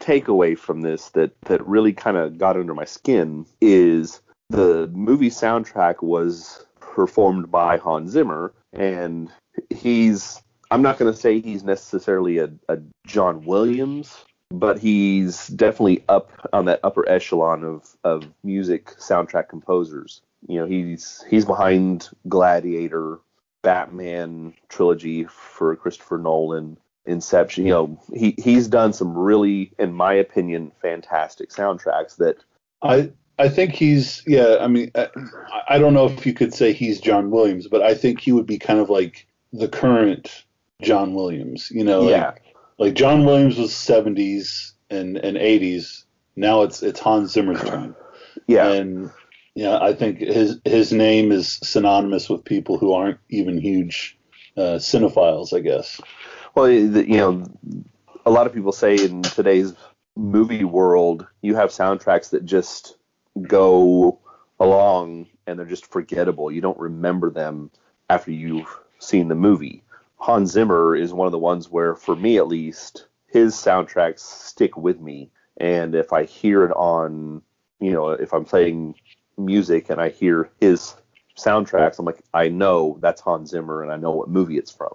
takeaway 0.00 0.56
from 0.56 0.80
this 0.80 1.10
that 1.10 1.38
that 1.42 1.66
really 1.66 1.92
kind 1.92 2.16
of 2.16 2.38
got 2.38 2.56
under 2.56 2.74
my 2.74 2.84
skin 2.84 3.44
is 3.60 4.20
the 4.48 4.88
movie 4.94 5.30
soundtrack 5.30 6.02
was 6.02 6.64
performed 6.80 7.50
by 7.50 7.76
Hans 7.76 8.12
Zimmer 8.12 8.52
and 8.72 9.30
he's 9.70 10.40
I'm 10.70 10.82
not 10.82 10.98
going 10.98 11.12
to 11.12 11.18
say 11.18 11.40
he's 11.40 11.64
necessarily 11.64 12.38
a, 12.38 12.50
a 12.68 12.78
John 13.06 13.44
Williams 13.44 14.16
but 14.50 14.78
he's 14.78 15.48
definitely 15.48 16.04
up 16.08 16.30
on 16.52 16.64
that 16.66 16.80
upper 16.82 17.08
echelon 17.08 17.64
of, 17.64 17.96
of 18.04 18.26
music 18.42 18.86
soundtrack 18.98 19.48
composers. 19.48 20.22
You 20.46 20.60
know, 20.60 20.66
he's 20.66 21.24
he's 21.28 21.44
behind 21.44 22.08
Gladiator, 22.28 23.18
Batman 23.62 24.54
trilogy 24.68 25.24
for 25.24 25.74
Christopher 25.76 26.18
Nolan, 26.18 26.78
Inception. 27.06 27.66
You 27.66 27.72
know, 27.72 28.00
he 28.14 28.34
he's 28.38 28.68
done 28.68 28.92
some 28.92 29.16
really, 29.16 29.72
in 29.78 29.92
my 29.92 30.14
opinion, 30.14 30.72
fantastic 30.80 31.50
soundtracks 31.50 32.16
that 32.16 32.38
I 32.82 33.10
I 33.38 33.48
think 33.48 33.74
he's 33.74 34.22
yeah. 34.26 34.56
I 34.60 34.68
mean, 34.68 34.92
I, 34.94 35.08
I 35.70 35.78
don't 35.78 35.94
know 35.94 36.06
if 36.06 36.24
you 36.24 36.32
could 36.32 36.54
say 36.54 36.72
he's 36.72 37.00
John 37.00 37.30
Williams, 37.30 37.66
but 37.66 37.82
I 37.82 37.94
think 37.94 38.20
he 38.20 38.32
would 38.32 38.46
be 38.46 38.58
kind 38.58 38.78
of 38.78 38.88
like 38.88 39.26
the 39.52 39.68
current 39.68 40.44
John 40.82 41.14
Williams. 41.14 41.70
You 41.70 41.84
know, 41.84 42.08
yeah. 42.08 42.26
Like, 42.26 42.47
like 42.78 42.94
John 42.94 43.24
Williams 43.24 43.58
was 43.58 43.70
70s 43.70 44.72
and, 44.90 45.16
and 45.16 45.36
80s. 45.36 46.04
Now 46.36 46.62
it's 46.62 46.82
it's 46.82 47.00
Hans 47.00 47.32
Zimmer's 47.32 47.60
turn. 47.62 47.94
Yeah. 48.46 48.68
And 48.72 49.10
yeah, 49.54 49.78
I 49.80 49.92
think 49.92 50.18
his 50.18 50.60
his 50.64 50.92
name 50.92 51.32
is 51.32 51.58
synonymous 51.64 52.30
with 52.30 52.44
people 52.44 52.78
who 52.78 52.92
aren't 52.92 53.18
even 53.28 53.58
huge 53.58 54.16
uh, 54.56 54.78
cinephiles, 54.78 55.52
I 55.52 55.60
guess. 55.60 56.00
Well, 56.54 56.70
you 56.70 57.16
know, 57.16 57.44
a 58.24 58.30
lot 58.30 58.46
of 58.46 58.54
people 58.54 58.72
say 58.72 58.96
in 58.96 59.22
today's 59.22 59.74
movie 60.16 60.64
world, 60.64 61.26
you 61.42 61.56
have 61.56 61.70
soundtracks 61.70 62.30
that 62.30 62.44
just 62.44 62.96
go 63.42 64.18
along 64.60 65.26
and 65.46 65.58
they're 65.58 65.66
just 65.66 65.86
forgettable. 65.86 66.50
You 66.50 66.60
don't 66.60 66.78
remember 66.78 67.30
them 67.30 67.70
after 68.10 68.30
you've 68.30 68.78
seen 68.98 69.28
the 69.28 69.34
movie. 69.34 69.82
Hans 70.18 70.50
Zimmer 70.52 70.96
is 70.96 71.12
one 71.12 71.26
of 71.26 71.32
the 71.32 71.38
ones 71.38 71.70
where, 71.70 71.94
for 71.94 72.16
me 72.16 72.36
at 72.38 72.48
least, 72.48 73.06
his 73.26 73.54
soundtracks 73.54 74.20
stick 74.20 74.76
with 74.76 75.00
me. 75.00 75.30
And 75.56 75.94
if 75.94 76.12
I 76.12 76.24
hear 76.24 76.64
it 76.64 76.72
on, 76.72 77.42
you 77.80 77.92
know, 77.92 78.10
if 78.10 78.32
I'm 78.32 78.44
playing 78.44 78.94
music 79.36 79.90
and 79.90 80.00
I 80.00 80.08
hear 80.10 80.50
his 80.60 80.94
soundtracks, 81.36 81.98
I'm 81.98 82.04
like, 82.04 82.22
I 82.34 82.48
know 82.48 82.98
that's 83.00 83.20
Hans 83.20 83.50
Zimmer 83.50 83.82
and 83.82 83.92
I 83.92 83.96
know 83.96 84.10
what 84.10 84.28
movie 84.28 84.58
it's 84.58 84.72
from. 84.72 84.92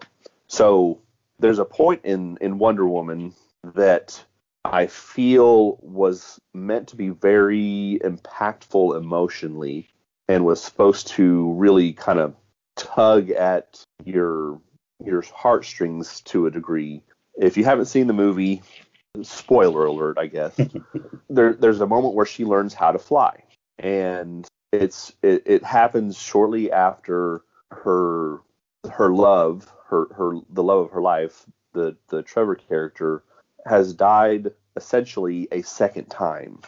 So 0.48 1.00
there's 1.40 1.60
a 1.60 1.66
point 1.66 2.02
in, 2.04 2.38
in 2.42 2.60
Wonder 2.60 2.86
Woman 2.86 3.34
that 3.64 4.24
I 4.66 4.88
feel 4.88 5.78
was 5.82 6.40
meant 6.54 6.90
to 6.90 6.96
be 6.96 7.10
very 7.10 8.00
impactful 8.04 8.98
emotionally 8.98 9.90
and 10.28 10.46
was 10.46 10.64
supposed 10.64 11.08
to 11.08 11.52
really 11.54 11.94
kind 11.94 12.20
of 12.20 12.36
tug 12.76 13.30
at 13.30 13.84
your 14.04 14.60
your 15.04 15.24
heartstrings 15.34 16.22
to 16.22 16.48
a 16.48 16.52
degree. 16.52 17.02
If 17.36 17.58
you 17.58 17.64
haven't 17.64 17.86
seen 17.86 18.08
the 18.08 18.14
movie, 18.14 18.62
spoiler 19.22 19.86
alert, 19.86 20.18
I 20.18 20.28
guess. 20.28 20.60
there, 21.30 21.54
there's 21.54 21.82
a 21.82 21.88
moment 21.88 22.16
where 22.16 22.26
she 22.26 22.46
learns 22.46 22.74
how 22.74 22.92
to 22.92 23.00
fly, 23.00 23.44
and 23.78 24.48
it's 24.72 25.14
it, 25.22 25.44
it 25.46 25.64
happens 25.64 26.18
shortly 26.18 26.72
after 26.72 27.42
her 27.72 28.40
her 28.92 29.14
love, 29.14 29.72
her 29.88 30.08
her 30.14 30.34
the 30.50 30.64
love 30.64 30.86
of 30.86 30.92
her 30.92 31.02
life, 31.02 31.46
the 31.74 31.96
the 32.10 32.22
Trevor 32.22 32.56
character 32.56 33.24
has 33.66 33.94
died 33.94 34.52
essentially 34.76 35.48
a 35.52 35.62
second 35.62 36.06
time. 36.06 36.60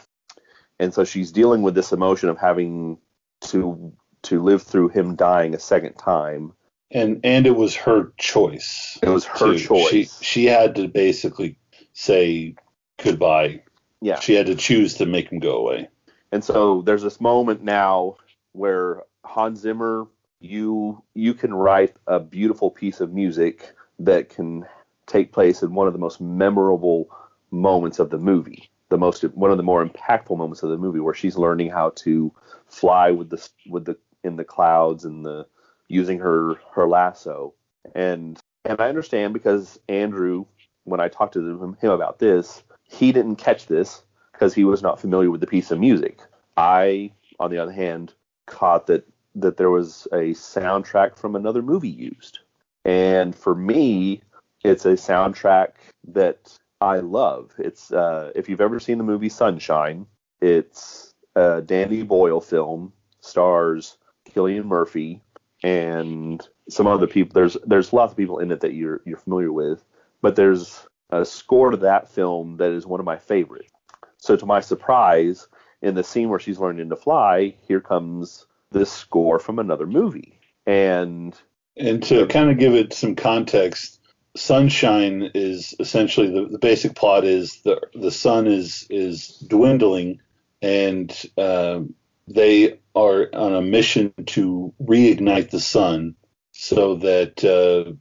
And 0.78 0.92
so 0.92 1.04
she's 1.04 1.32
dealing 1.32 1.62
with 1.62 1.74
this 1.74 1.92
emotion 1.92 2.28
of 2.28 2.38
having 2.38 2.98
to 3.42 3.92
to 4.22 4.42
live 4.42 4.62
through 4.62 4.88
him 4.88 5.14
dying 5.14 5.54
a 5.54 5.58
second 5.58 5.94
time. 5.94 6.52
And 6.90 7.20
and 7.24 7.46
it 7.46 7.56
was 7.56 7.74
her 7.74 8.12
choice. 8.16 8.98
It 9.02 9.08
was 9.08 9.24
her 9.24 9.54
too. 9.54 9.58
choice. 9.58 9.88
She 9.90 10.04
she 10.04 10.44
had 10.46 10.76
to 10.76 10.88
basically 10.88 11.58
say 11.92 12.54
goodbye. 13.02 13.62
yeah. 14.00 14.20
She 14.20 14.34
had 14.34 14.46
to 14.46 14.54
choose 14.54 14.94
to 14.94 15.06
make 15.06 15.30
him 15.30 15.38
go 15.38 15.56
away. 15.56 15.88
And 16.32 16.44
so 16.44 16.82
there's 16.82 17.02
this 17.02 17.20
moment 17.20 17.62
now 17.62 18.16
where 18.52 19.02
Hans 19.24 19.60
Zimmer, 19.60 20.06
you 20.40 21.02
you 21.14 21.34
can 21.34 21.52
write 21.54 21.94
a 22.06 22.20
beautiful 22.20 22.70
piece 22.70 23.00
of 23.00 23.12
music 23.12 23.72
that 23.98 24.28
can 24.28 24.64
take 25.06 25.32
place 25.32 25.62
in 25.62 25.74
one 25.74 25.86
of 25.86 25.92
the 25.92 25.98
most 25.98 26.20
memorable 26.20 27.08
moments 27.50 27.98
of 27.98 28.10
the 28.10 28.18
movie, 28.18 28.70
the 28.90 28.98
most 28.98 29.22
one 29.22 29.50
of 29.50 29.56
the 29.56 29.62
more 29.62 29.84
impactful 29.84 30.36
moments 30.36 30.62
of 30.62 30.70
the 30.70 30.76
movie, 30.76 31.00
where 31.00 31.14
she's 31.14 31.36
learning 31.36 31.70
how 31.70 31.90
to 31.96 32.32
fly 32.66 33.10
with 33.10 33.30
the 33.30 33.48
with 33.68 33.84
the 33.84 33.96
in 34.22 34.36
the 34.36 34.44
clouds 34.44 35.04
and 35.04 35.24
the 35.24 35.46
using 35.88 36.18
her 36.18 36.54
her 36.72 36.86
lasso. 36.86 37.54
And 37.94 38.38
and 38.64 38.80
I 38.80 38.88
understand 38.88 39.32
because 39.32 39.78
Andrew, 39.88 40.46
when 40.84 41.00
I 41.00 41.08
talked 41.08 41.34
to 41.34 41.40
him, 41.40 41.76
him 41.80 41.90
about 41.90 42.18
this, 42.18 42.62
he 42.84 43.12
didn't 43.12 43.36
catch 43.36 43.66
this 43.66 44.02
because 44.32 44.54
he 44.54 44.64
was 44.64 44.82
not 44.82 45.00
familiar 45.00 45.30
with 45.30 45.40
the 45.40 45.46
piece 45.46 45.70
of 45.70 45.78
music. 45.78 46.20
I, 46.56 47.12
on 47.38 47.50
the 47.50 47.58
other 47.58 47.72
hand, 47.72 48.12
caught 48.46 48.86
that 48.88 49.06
that 49.34 49.56
there 49.56 49.70
was 49.70 50.08
a 50.12 50.32
soundtrack 50.32 51.18
from 51.18 51.36
another 51.36 51.62
movie 51.62 51.90
used. 51.90 52.40
And 52.84 53.34
for 53.34 53.54
me, 53.54 54.22
it's 54.64 54.86
a 54.86 54.92
soundtrack 54.92 55.72
that 56.08 56.56
I 56.80 56.98
love. 56.98 57.52
It's 57.58 57.92
uh, 57.92 58.32
if 58.34 58.48
you've 58.48 58.60
ever 58.60 58.80
seen 58.80 58.98
the 58.98 59.04
movie 59.04 59.28
Sunshine, 59.28 60.06
it's 60.40 61.12
a 61.34 61.60
Danny 61.60 62.02
Boyle 62.02 62.40
film, 62.40 62.92
stars 63.20 63.98
Cillian 64.28 64.64
Murphy 64.64 65.22
and 65.62 66.46
some 66.68 66.86
other 66.86 67.06
people. 67.06 67.34
There's 67.34 67.56
there's 67.64 67.92
lots 67.92 68.12
of 68.12 68.16
people 68.16 68.38
in 68.38 68.50
it 68.50 68.60
that 68.60 68.74
you're 68.74 69.00
you're 69.04 69.18
familiar 69.18 69.52
with, 69.52 69.84
but 70.22 70.36
there's 70.36 70.86
a 71.10 71.24
score 71.24 71.70
to 71.70 71.76
that 71.78 72.10
film 72.10 72.56
that 72.58 72.72
is 72.72 72.86
one 72.86 73.00
of 73.00 73.06
my 73.06 73.16
favorites. 73.18 73.72
So 74.18 74.36
to 74.36 74.46
my 74.46 74.60
surprise, 74.60 75.46
in 75.82 75.94
the 75.94 76.02
scene 76.04 76.28
where 76.28 76.40
she's 76.40 76.58
learning 76.58 76.88
to 76.88 76.96
fly, 76.96 77.54
here 77.68 77.80
comes 77.80 78.46
this 78.72 78.90
score 78.90 79.38
from 79.38 79.58
another 79.58 79.86
movie. 79.86 80.40
And 80.66 81.34
And 81.76 82.02
to 82.04 82.26
kind 82.26 82.50
of 82.50 82.58
give 82.58 82.74
it 82.74 82.92
some 82.92 83.14
context, 83.14 84.00
Sunshine 84.34 85.30
is 85.34 85.74
essentially 85.78 86.30
the, 86.30 86.48
the 86.48 86.58
basic 86.58 86.94
plot 86.94 87.24
is 87.24 87.62
the 87.62 87.80
the 87.94 88.10
sun 88.10 88.46
is 88.46 88.86
is 88.90 89.28
dwindling, 89.48 90.20
and 90.60 91.10
uh, 91.38 91.80
they 92.28 92.80
are 92.94 93.28
on 93.32 93.54
a 93.54 93.62
mission 93.62 94.12
to 94.26 94.72
reignite 94.82 95.50
the 95.50 95.60
sun 95.60 96.14
so 96.52 96.96
that 96.96 97.44
uh, 97.44 97.92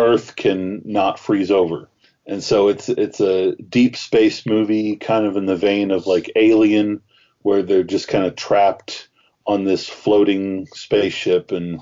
Earth 0.00 0.36
can 0.36 0.82
not 0.84 1.18
freeze 1.18 1.50
over. 1.50 1.88
And 2.26 2.42
so 2.42 2.68
it's 2.68 2.88
it's 2.88 3.20
a 3.20 3.56
deep 3.56 3.96
space 3.96 4.46
movie, 4.46 4.96
kind 4.96 5.26
of 5.26 5.36
in 5.36 5.46
the 5.46 5.56
vein 5.56 5.90
of 5.90 6.06
like 6.06 6.30
Alien, 6.36 7.02
where 7.40 7.62
they're 7.62 7.82
just 7.82 8.08
kind 8.08 8.24
of 8.24 8.36
trapped 8.36 9.08
on 9.46 9.64
this 9.64 9.88
floating 9.88 10.66
spaceship 10.66 11.50
and 11.50 11.80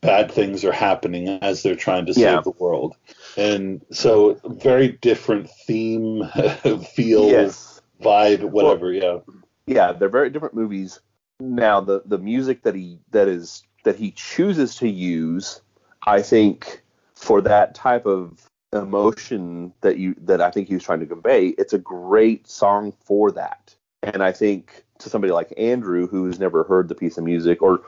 bad 0.00 0.30
things 0.32 0.64
are 0.64 0.72
happening 0.72 1.28
as 1.28 1.62
they're 1.62 1.76
trying 1.76 2.06
to 2.06 2.14
save 2.14 2.22
Yeah. 2.24 2.40
the 2.40 2.50
world. 2.52 2.94
And 3.36 3.84
so 3.90 4.40
very 4.44 4.88
different 4.88 5.50
theme, 5.66 6.22
feel, 6.94 7.28
yes, 7.28 7.82
vibe, 8.02 8.42
whatever. 8.44 8.90
yeah. 8.92 9.18
yeah, 9.66 9.92
they're 9.92 10.08
very 10.08 10.30
different 10.30 10.54
movies. 10.54 11.00
Now 11.40 11.80
the 11.80 12.02
the 12.06 12.18
music 12.18 12.62
that 12.62 12.74
he 12.74 12.98
that 13.10 13.28
is 13.28 13.64
that 13.84 13.96
he 13.96 14.12
chooses 14.12 14.76
to 14.76 14.88
use, 14.88 15.60
I 16.06 16.22
think 16.22 16.82
for 17.14 17.40
that 17.42 17.74
type 17.74 18.06
of 18.06 18.48
emotion 18.72 19.72
that 19.80 19.98
you 19.98 20.14
that 20.22 20.40
I 20.40 20.50
think 20.50 20.68
he 20.68 20.74
was 20.74 20.84
trying 20.84 21.00
to 21.00 21.06
convey, 21.06 21.48
it's 21.58 21.72
a 21.72 21.78
great 21.78 22.46
song 22.48 22.92
for 23.04 23.32
that. 23.32 23.74
And 24.02 24.22
I 24.22 24.32
think 24.32 24.84
to 24.98 25.10
somebody 25.10 25.32
like 25.32 25.52
Andrew 25.56 26.06
who's 26.06 26.38
never 26.38 26.62
heard 26.64 26.88
the 26.88 26.94
piece 26.94 27.18
of 27.18 27.24
music 27.24 27.62
or 27.62 27.80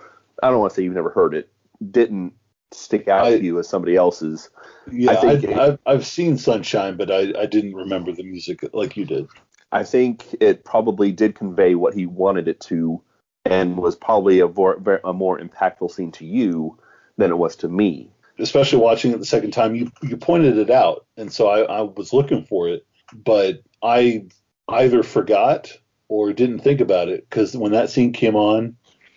I 0.42 0.50
don't 0.50 0.58
want 0.60 0.72
to 0.72 0.76
say 0.76 0.82
you've 0.82 0.94
never 0.94 1.10
heard 1.10 1.34
it, 1.34 1.48
didn't 1.90 2.32
stick 2.72 3.06
out 3.08 3.26
I- 3.26 3.38
to 3.38 3.44
you 3.44 3.58
as 3.58 3.68
somebody 3.68 3.96
else's. 3.96 4.50
Yeah, 4.92 5.12
I 5.12 5.16
think 5.16 5.44
it- 5.44 5.56
I've, 5.58 5.78
I've 5.86 6.06
seen 6.06 6.36
Sunshine, 6.36 6.96
but 6.96 7.10
I, 7.10 7.32
I 7.38 7.46
didn't 7.46 7.74
remember 7.74 8.12
the 8.12 8.22
music 8.24 8.68
like 8.72 8.96
you 8.96 9.04
did. 9.04 9.28
I 9.72 9.82
think 9.84 10.34
it 10.40 10.64
probably 10.64 11.10
did 11.12 11.34
convey 11.34 11.74
what 11.74 11.94
he 11.94 12.06
wanted 12.06 12.48
it 12.48 12.60
to, 12.62 13.02
and 13.50 13.76
was 13.78 13.96
probably 13.96 14.40
a, 14.40 14.46
vor- 14.46 15.00
a 15.04 15.12
more 15.12 15.38
impactful 15.38 15.90
scene 15.90 16.12
to 16.12 16.24
you 16.24 16.78
than 17.16 17.30
it 17.30 17.38
was 17.38 17.56
to 17.56 17.68
me. 17.68 18.10
Especially 18.38 18.78
watching 18.78 19.12
it 19.12 19.18
the 19.18 19.24
second 19.24 19.52
time, 19.52 19.74
you 19.74 19.90
you 20.02 20.16
pointed 20.18 20.58
it 20.58 20.70
out, 20.70 21.06
and 21.16 21.32
so 21.32 21.48
I, 21.48 21.60
I 21.62 21.80
was 21.80 22.12
looking 22.12 22.44
for 22.44 22.68
it, 22.68 22.84
but 23.14 23.62
I 23.82 24.26
either 24.68 25.02
forgot 25.02 25.72
or 26.08 26.32
didn't 26.34 26.58
think 26.58 26.80
about 26.82 27.08
it 27.08 27.26
because 27.28 27.56
when 27.56 27.72
that 27.72 27.88
scene 27.88 28.12
came 28.12 28.36
on, 28.36 28.76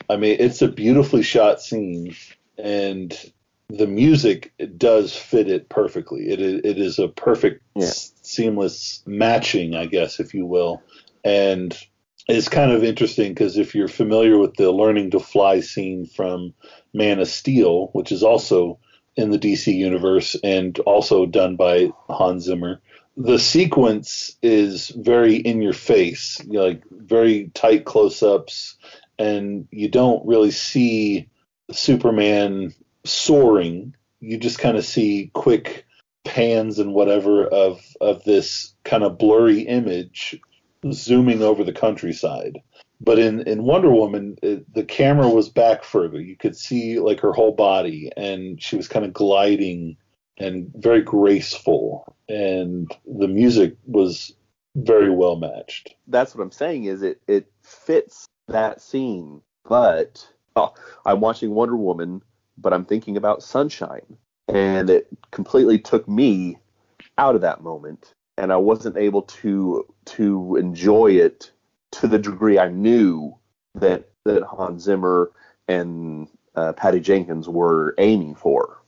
I 0.10 0.16
mean 0.16 0.38
it's 0.40 0.62
a 0.62 0.70
beautifully 0.70 1.22
shot 1.22 1.62
scene, 1.62 2.16
and 2.58 3.14
the 3.68 3.88
music 3.88 4.54
it 4.58 4.78
does 4.80 5.14
fit 5.14 5.50
it 5.50 5.68
perfectly. 5.68 6.30
It 6.30 6.40
is, 6.40 6.62
it 6.64 6.78
is 6.80 6.98
a 6.98 7.10
perfect 7.10 7.62
Yeah. 7.76 7.88
s- 7.88 8.14
seamless 8.22 9.04
matching, 9.06 9.76
I 9.76 9.86
guess, 9.86 10.22
if 10.22 10.34
you 10.34 10.46
will, 10.46 10.82
and 11.26 11.78
it's 12.30 12.48
kind 12.48 12.72
of 12.72 12.84
interesting 12.84 13.34
because 13.34 13.58
if 13.58 13.74
you're 13.74 13.88
familiar 13.88 14.38
with 14.38 14.56
the 14.56 14.72
learning 14.72 15.12
to 15.12 15.20
fly 15.20 15.62
scene 15.62 16.06
from 16.06 16.54
Man 16.94 17.20
of 17.20 17.28
Steel, 17.28 17.88
which 17.94 18.12
is 18.12 18.24
also 18.24 18.80
in 19.16 19.32
the 19.32 19.40
DC 19.40 19.74
universe 19.74 20.36
and 20.44 20.78
also 20.80 21.26
done 21.26 21.56
by 21.56 21.92
Hans 22.08 22.44
Zimmer, 22.44 22.82
the 23.18 23.40
sequence 23.40 24.38
is 24.44 24.90
very 24.90 25.36
in 25.36 25.62
your 25.62 25.74
face, 25.74 26.40
you 26.46 26.54
know, 26.54 26.68
like 26.68 26.84
very 26.92 27.50
tight 27.56 27.86
close 27.86 28.22
ups, 28.22 28.76
and 29.18 29.68
you 29.72 29.90
don't 29.90 30.26
really 30.26 30.52
see 30.52 31.28
Superman 31.72 32.74
soaring. 33.04 33.96
You 34.20 34.38
just 34.38 34.60
kind 34.60 34.78
of 34.78 34.86
see 34.86 35.32
quick 35.34 35.86
pans 36.24 36.78
and 36.78 36.94
whatever 36.94 37.46
of 37.46 37.82
of 38.00 38.24
this 38.24 38.74
kind 38.84 39.04
of 39.04 39.18
blurry 39.18 39.62
image 39.62 40.40
zooming 40.92 41.42
over 41.42 41.64
the 41.64 41.74
countryside. 41.74 42.62
But 43.02 43.18
in, 43.18 43.42
in 43.48 43.64
Wonder 43.64 43.92
Woman, 43.92 44.38
it, 44.42 44.72
the 44.74 44.84
camera 44.84 45.30
was 45.30 45.50
back 45.50 45.84
further. 45.84 46.20
You 46.20 46.36
could 46.36 46.56
see 46.56 47.00
like 47.00 47.22
her 47.22 47.32
whole 47.32 47.54
body, 47.54 48.12
and 48.18 48.62
she 48.62 48.76
was 48.76 48.88
kind 48.88 49.06
of 49.06 49.14
gliding 49.14 49.98
and 50.38 50.72
very 50.76 51.02
graceful. 51.02 52.16
And 52.28 52.94
the 53.06 53.28
music 53.28 53.78
was 53.86 54.34
very 54.76 55.10
well 55.10 55.38
matched. 55.38 55.96
That's 56.08 56.36
what 56.36 56.44
I'm 56.44 56.52
saying. 56.52 56.86
Is 56.86 57.02
it 57.02 57.22
it 57.28 57.52
fits 57.64 58.26
that 58.48 58.82
scene, 58.82 59.42
but 59.68 60.28
oh, 60.56 60.74
I'm 61.06 61.22
watching 61.22 61.52
Wonder 61.52 61.78
Woman, 61.78 62.22
but 62.58 62.74
I'm 62.74 62.86
thinking 62.86 63.16
about 63.16 63.44
Sunshine, 63.44 64.18
and 64.48 64.90
it 64.90 65.08
completely 65.32 65.80
took 65.80 66.08
me 66.08 66.58
out 67.18 67.36
of 67.36 67.42
that 67.42 67.64
moment, 67.64 68.14
and 68.40 68.54
I 68.54 68.58
wasn't 68.58 68.98
able 68.98 69.24
to 69.24 69.86
to 70.06 70.56
enjoy 70.56 71.12
it 71.12 71.52
to 71.92 72.08
the 72.08 72.18
degree 72.18 72.58
I 72.58 72.70
knew 72.70 73.36
that 73.76 74.10
that 74.24 74.44
Hans 74.44 74.84
Zimmer 74.84 75.32
and 75.68 76.28
uh, 76.56 76.74
Patty 76.74 77.00
Jenkins 77.00 77.48
were 77.48 77.96
aiming 77.98 78.36
for. 78.36 78.82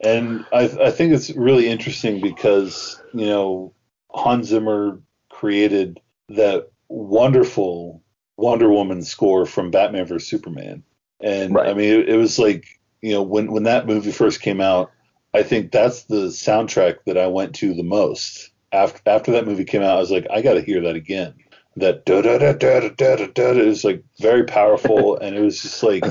And 0.00 0.44
I, 0.52 0.64
I 0.64 0.90
think 0.90 1.12
it's 1.12 1.30
really 1.30 1.68
interesting 1.68 2.20
because, 2.20 3.00
you 3.14 3.26
know, 3.26 3.72
Hans 4.10 4.48
Zimmer 4.48 5.00
created 5.30 6.00
that 6.28 6.70
wonderful 6.88 8.02
Wonder 8.36 8.70
Woman 8.70 9.02
score 9.02 9.46
from 9.46 9.70
Batman 9.70 10.06
vs. 10.06 10.28
Superman. 10.28 10.82
And 11.20 11.54
Right. 11.54 11.70
I 11.70 11.74
mean, 11.74 12.00
it, 12.00 12.08
it 12.10 12.16
was 12.16 12.38
like, 12.38 12.66
you 13.00 13.12
know, 13.12 13.22
when, 13.22 13.50
when 13.50 13.62
that 13.62 13.86
movie 13.86 14.12
first 14.12 14.42
came 14.42 14.60
out, 14.60 14.90
I 15.32 15.42
think 15.42 15.72
that's 15.72 16.04
the 16.04 16.26
soundtrack 16.26 16.98
that 17.06 17.16
I 17.16 17.28
went 17.28 17.54
to 17.56 17.72
the 17.74 17.82
most 17.82 18.50
after 18.74 19.00
after 19.06 19.32
that 19.32 19.46
movie 19.46 19.64
came 19.64 19.82
out, 19.82 19.96
I 19.96 20.00
was 20.00 20.10
like, 20.10 20.26
I 20.30 20.42
got 20.42 20.54
to 20.54 20.62
hear 20.62 20.82
that 20.82 20.96
again. 20.96 21.34
That 21.76 22.04
da 22.04 22.22
da 22.22 22.38
da 22.38 22.52
da 22.52 22.88
da 22.88 23.16
da 23.16 23.26
da 23.26 23.50
is 23.50 23.84
like 23.84 24.04
very 24.18 24.44
powerful, 24.44 25.16
and 25.22 25.36
it 25.36 25.40
was 25.40 25.60
just 25.62 25.82
like. 25.82 26.04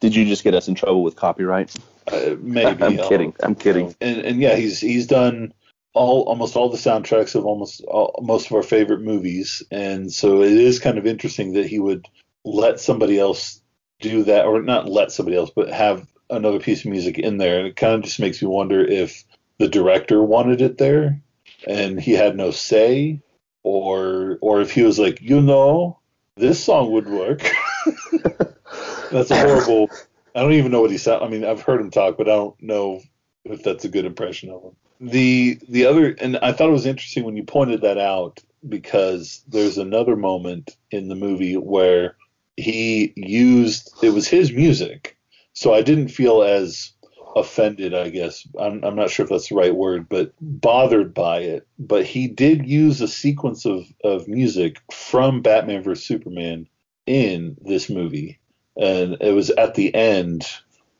Did 0.00 0.16
you 0.16 0.24
just 0.24 0.42
get 0.42 0.54
us 0.54 0.66
in 0.66 0.74
trouble 0.74 1.04
with 1.04 1.14
copyright? 1.14 1.74
Uh, 2.08 2.34
maybe. 2.40 2.82
I'm 2.82 2.98
uh, 2.98 3.08
kidding. 3.08 3.34
I'm 3.42 3.54
kidding. 3.54 3.94
And, 4.00 4.20
and 4.20 4.40
yeah, 4.40 4.56
he's 4.56 4.80
he's 4.80 5.06
done 5.06 5.54
all 5.94 6.22
almost 6.22 6.56
all 6.56 6.68
the 6.68 6.76
soundtracks 6.76 7.34
of 7.34 7.46
almost 7.46 7.82
all, 7.82 8.18
most 8.22 8.46
of 8.46 8.52
our 8.52 8.62
favorite 8.62 9.00
movies, 9.00 9.62
and 9.70 10.12
so 10.12 10.42
it 10.42 10.52
is 10.52 10.80
kind 10.80 10.98
of 10.98 11.06
interesting 11.06 11.52
that 11.52 11.66
he 11.66 11.78
would 11.78 12.06
let 12.44 12.80
somebody 12.80 13.18
else 13.18 13.60
do 14.00 14.24
that, 14.24 14.44
or 14.44 14.60
not 14.62 14.88
let 14.88 15.12
somebody 15.12 15.36
else, 15.36 15.50
but 15.54 15.70
have 15.70 16.06
another 16.30 16.58
piece 16.58 16.84
of 16.84 16.90
music 16.90 17.18
in 17.18 17.38
there, 17.38 17.58
and 17.58 17.68
it 17.68 17.76
kind 17.76 17.94
of 17.94 18.02
just 18.02 18.18
makes 18.18 18.42
me 18.42 18.48
wonder 18.48 18.84
if 18.84 19.24
the 19.58 19.68
director 19.68 20.22
wanted 20.22 20.60
it 20.60 20.78
there 20.78 21.22
and 21.66 22.00
he 22.00 22.12
had 22.12 22.36
no 22.36 22.50
say, 22.50 23.20
or 23.62 24.38
or 24.40 24.60
if 24.60 24.72
he 24.72 24.82
was 24.82 24.98
like, 24.98 25.20
you 25.20 25.40
know, 25.40 25.98
this 26.36 26.62
song 26.62 26.92
would 26.92 27.08
work. 27.08 27.40
that's 29.10 29.30
a 29.30 29.36
horrible. 29.36 29.90
I 30.34 30.40
don't 30.40 30.52
even 30.52 30.72
know 30.72 30.80
what 30.80 30.90
he 30.90 30.98
said. 30.98 31.20
I 31.20 31.28
mean, 31.28 31.44
I've 31.44 31.62
heard 31.62 31.80
him 31.80 31.90
talk, 31.90 32.16
but 32.16 32.28
I 32.28 32.32
don't 32.32 32.60
know 32.62 33.02
if 33.44 33.62
that's 33.62 33.84
a 33.84 33.88
good 33.88 34.06
impression 34.06 34.50
of 34.50 34.62
him. 34.62 34.76
The 35.00 35.58
the 35.68 35.86
other, 35.86 36.14
and 36.20 36.38
I 36.38 36.52
thought 36.52 36.68
it 36.68 36.72
was 36.72 36.86
interesting 36.86 37.24
when 37.24 37.36
you 37.36 37.44
pointed 37.44 37.82
that 37.82 37.98
out 37.98 38.40
because 38.68 39.42
there's 39.48 39.78
another 39.78 40.16
moment 40.16 40.76
in 40.90 41.08
the 41.08 41.16
movie 41.16 41.56
where 41.56 42.16
he 42.56 43.12
used 43.16 43.90
it 44.02 44.10
was 44.10 44.28
his 44.28 44.52
music, 44.52 45.16
so 45.52 45.74
I 45.74 45.82
didn't 45.82 46.08
feel 46.08 46.42
as 46.42 46.92
offended, 47.36 47.94
I 47.94 48.10
guess. 48.10 48.46
I'm, 48.58 48.82
I'm 48.84 48.96
not 48.96 49.10
sure 49.10 49.24
if 49.24 49.30
that's 49.30 49.48
the 49.48 49.54
right 49.54 49.74
word, 49.74 50.08
but 50.08 50.32
bothered 50.40 51.14
by 51.14 51.40
it. 51.40 51.66
But 51.78 52.04
he 52.04 52.28
did 52.28 52.66
use 52.66 53.00
a 53.00 53.08
sequence 53.08 53.64
of, 53.64 53.86
of 54.04 54.28
music 54.28 54.78
from 54.92 55.42
Batman 55.42 55.82
vs. 55.82 56.04
Superman 56.04 56.68
in 57.06 57.56
this 57.62 57.90
movie. 57.90 58.38
And 58.76 59.16
it 59.20 59.32
was 59.32 59.50
at 59.50 59.74
the 59.74 59.94
end 59.94 60.46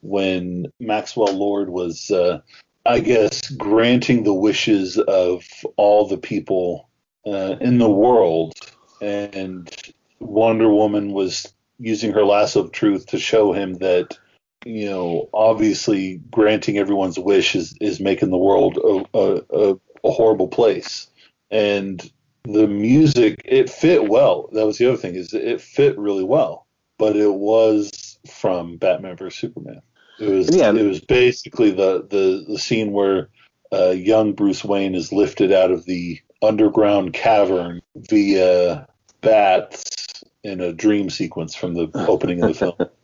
when 0.03 0.67
Maxwell 0.81 1.33
Lord 1.33 1.71
was, 1.71 2.11
uh, 2.11 2.41
I 2.85 3.01
guess, 3.01 3.49
granting 3.51 4.25
the 4.25 4.35
wishes 4.35 4.99
of 4.99 5.45
all 5.77 6.07
the 6.07 6.19
people 6.19 6.89
uh, 7.27 7.57
in 7.61 7.79
the 7.79 7.91
world. 7.91 8.55
And 9.01 9.75
Wonder 10.19 10.69
Woman 10.69 11.13
was 11.13 11.53
using 11.79 12.13
her 12.13 12.25
lasso 12.25 12.61
of 12.61 12.73
truth 12.73 13.07
to 13.07 13.19
show 13.19 13.53
him 13.53 13.75
that 13.75 14.19
you 14.65 14.89
know, 14.89 15.29
obviously 15.33 16.21
granting 16.31 16.79
everyone's 16.79 17.19
wish 17.19 17.55
is, 17.55 17.75
is 17.81 18.01
making 18.01 18.31
the 18.31 18.39
world 18.39 18.77
a, 18.79 19.19
a, 19.19 19.73
a, 20.05 20.11
horrible 20.11 20.49
place. 20.49 21.09
And 21.51 22.11
the 22.45 22.67
music, 22.67 23.41
it 23.45 23.71
fit 23.71 24.09
well. 24.09 24.49
That 24.53 24.67
was 24.67 24.79
the 24.79 24.87
other 24.87 24.97
thing 24.97 25.15
is 25.15 25.33
it 25.33 25.61
fit 25.61 25.97
really 25.99 26.25
well, 26.25 26.67
but 26.99 27.17
it 27.17 27.35
was 27.35 28.19
from 28.29 28.77
Batman 28.79 29.17
vs 29.17 29.39
Superman. 29.39 29.83
It 30.19 30.29
was 30.29 30.55
yeah. 30.55 30.71
it 30.71 30.87
was 30.87 31.01
basically 31.01 31.71
the 31.71 32.07
the, 32.09 32.45
the 32.49 32.59
scene 32.59 32.93
where 32.93 33.29
uh, 33.73 33.91
young 33.91 34.33
Bruce 34.33 34.65
Wayne 34.65 34.95
is 34.95 35.13
lifted 35.13 35.53
out 35.53 35.71
of 35.71 35.85
the 35.85 36.21
underground 36.43 37.13
cavern 37.13 37.81
via 37.97 38.87
bats 39.21 40.25
in 40.43 40.61
a 40.61 40.73
dream 40.73 41.09
sequence 41.09 41.55
from 41.55 41.75
the 41.75 41.91
opening 41.95 42.43
of 42.43 42.49
the 42.49 42.55
film. 42.55 42.91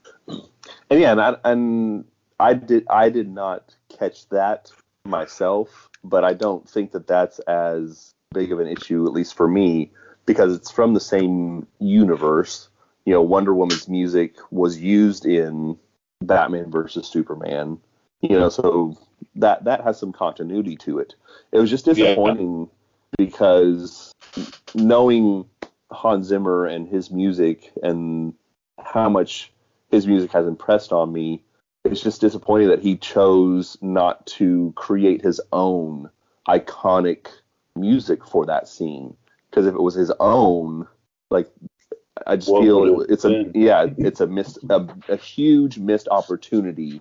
And 0.90 1.00
yeah, 1.00 1.12
and 1.12 1.21
I, 1.21 1.37
and 1.45 2.04
I 2.40 2.54
did 2.54 2.87
I 2.88 3.11
did 3.11 3.28
not 3.28 3.75
catch 3.88 4.28
that 4.30 4.71
myself, 5.04 5.88
but 6.04 6.25
I 6.25 6.35
don't 6.35 6.68
think 6.68 6.92
that 6.92 7.07
that's 7.07 7.38
as 7.40 8.14
big 8.33 8.52
of 8.52 8.61
an 8.61 8.68
issue, 8.68 9.07
at 9.07 9.12
least 9.12 9.35
for 9.35 9.49
me, 9.49 9.90
because 10.26 10.54
it's 10.54 10.71
from 10.71 10.95
the 10.95 11.00
same 11.00 11.66
universe. 11.78 12.68
You 13.04 13.14
know, 13.14 13.23
Wonder 13.23 13.54
Woman's 13.54 13.88
music 13.88 14.37
was 14.50 14.78
used 14.78 15.25
in 15.25 15.78
Batman 16.23 16.71
versus 16.71 17.07
Superman. 17.07 17.78
You 18.21 18.38
know, 18.38 18.49
so 18.49 18.99
that 19.37 19.64
that 19.64 19.83
has 19.83 19.99
some 19.99 20.12
continuity 20.12 20.76
to 20.76 20.99
it. 20.99 21.14
It 21.52 21.59
was 21.59 21.71
just 21.71 21.85
disappointing 21.85 22.68
yeah. 23.16 23.26
because 23.26 24.12
knowing 24.75 25.47
Hans 25.90 26.26
Zimmer 26.26 26.66
and 26.66 26.88
his 26.88 27.11
music 27.11 27.73
and 27.83 28.35
how 28.78 29.09
much 29.09 29.52
his 29.90 30.07
music 30.07 30.33
has 30.33 30.47
impressed 30.47 30.92
on 30.92 31.12
me. 31.12 31.42
It's 31.85 32.02
just 32.02 32.21
disappointing 32.21 32.68
that 32.68 32.83
he 32.83 32.97
chose 32.97 33.78
not 33.80 34.26
to 34.26 34.73
create 34.76 35.23
his 35.23 35.40
own 35.52 36.11
iconic 36.48 37.29
music 37.77 38.27
for 38.27 38.46
that 38.46 38.68
scene. 38.68 39.16
Because 39.48 39.66
if 39.66 39.74
it 39.74 39.83
was 39.83 39.94
his 39.94 40.12
own, 40.20 40.87
like 41.31 41.51
I 42.27 42.37
just 42.37 42.51
what 42.51 42.62
feel 42.62 43.01
it, 43.01 43.11
it's 43.11 43.24
a 43.24 43.31
been? 43.31 43.53
yeah, 43.55 43.87
it's 43.96 44.20
a 44.20 44.27
missed 44.27 44.59
a, 44.68 44.87
a 45.09 45.16
huge 45.16 45.79
missed 45.79 46.09
opportunity 46.09 47.01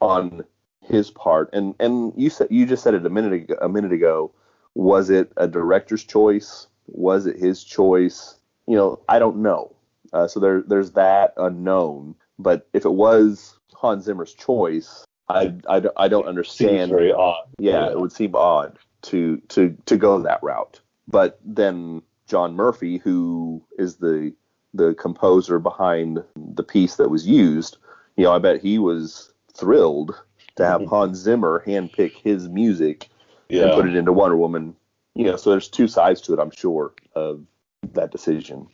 on 0.00 0.44
his 0.80 1.10
part. 1.10 1.50
And 1.52 1.74
and 1.78 2.12
you 2.16 2.30
said 2.30 2.48
you 2.50 2.66
just 2.66 2.82
said 2.82 2.94
it 2.94 3.06
a 3.06 3.10
minute 3.10 3.32
ago, 3.32 3.56
a 3.60 3.68
minute 3.68 3.92
ago. 3.92 4.32
Was 4.74 5.10
it 5.10 5.30
a 5.36 5.46
director's 5.46 6.02
choice? 6.02 6.66
Was 6.86 7.26
it 7.26 7.36
his 7.36 7.62
choice? 7.62 8.36
You 8.66 8.76
know, 8.76 9.00
I 9.08 9.18
don't 9.18 9.36
know. 9.38 9.76
Uh, 10.12 10.28
so 10.28 10.40
there, 10.40 10.62
there's 10.62 10.92
that 10.92 11.32
unknown. 11.36 12.14
But 12.38 12.68
if 12.72 12.84
it 12.84 12.92
was 12.92 13.58
Hans 13.74 14.04
Zimmer's 14.04 14.34
choice, 14.34 15.04
I, 15.28 15.54
I, 15.68 15.82
I 15.96 16.08
don't 16.08 16.26
understand. 16.26 16.90
very 16.90 17.12
odd. 17.12 17.44
Yeah, 17.58 17.72
yeah, 17.72 17.90
it 17.90 18.00
would 18.00 18.12
seem 18.12 18.34
odd 18.34 18.78
to 19.02 19.38
to 19.48 19.76
to 19.86 19.96
go 19.96 20.20
that 20.22 20.42
route. 20.42 20.80
But 21.08 21.40
then 21.44 22.02
John 22.26 22.54
Murphy, 22.54 22.98
who 22.98 23.62
is 23.78 23.96
the 23.96 24.34
the 24.74 24.94
composer 24.94 25.58
behind 25.58 26.22
the 26.36 26.62
piece 26.62 26.96
that 26.96 27.10
was 27.10 27.26
used, 27.26 27.76
you 28.16 28.24
know, 28.24 28.32
I 28.32 28.38
bet 28.38 28.62
he 28.62 28.78
was 28.78 29.32
thrilled 29.52 30.14
to 30.56 30.66
have. 30.66 30.84
Hans 30.88 31.18
Zimmer 31.18 31.62
handpick 31.66 32.12
his 32.22 32.48
music 32.48 33.08
yeah. 33.48 33.64
and 33.64 33.72
put 33.72 33.86
it 33.86 33.96
into 33.96 34.12
Wonder 34.12 34.36
Woman. 34.36 34.74
You 35.14 35.24
know, 35.24 35.36
so 35.36 35.50
there's 35.50 35.68
two 35.68 35.88
sides 35.88 36.22
to 36.22 36.32
it, 36.32 36.38
I'm 36.38 36.50
sure, 36.50 36.94
of 37.14 37.44
that 37.92 38.10
decision. 38.10 38.66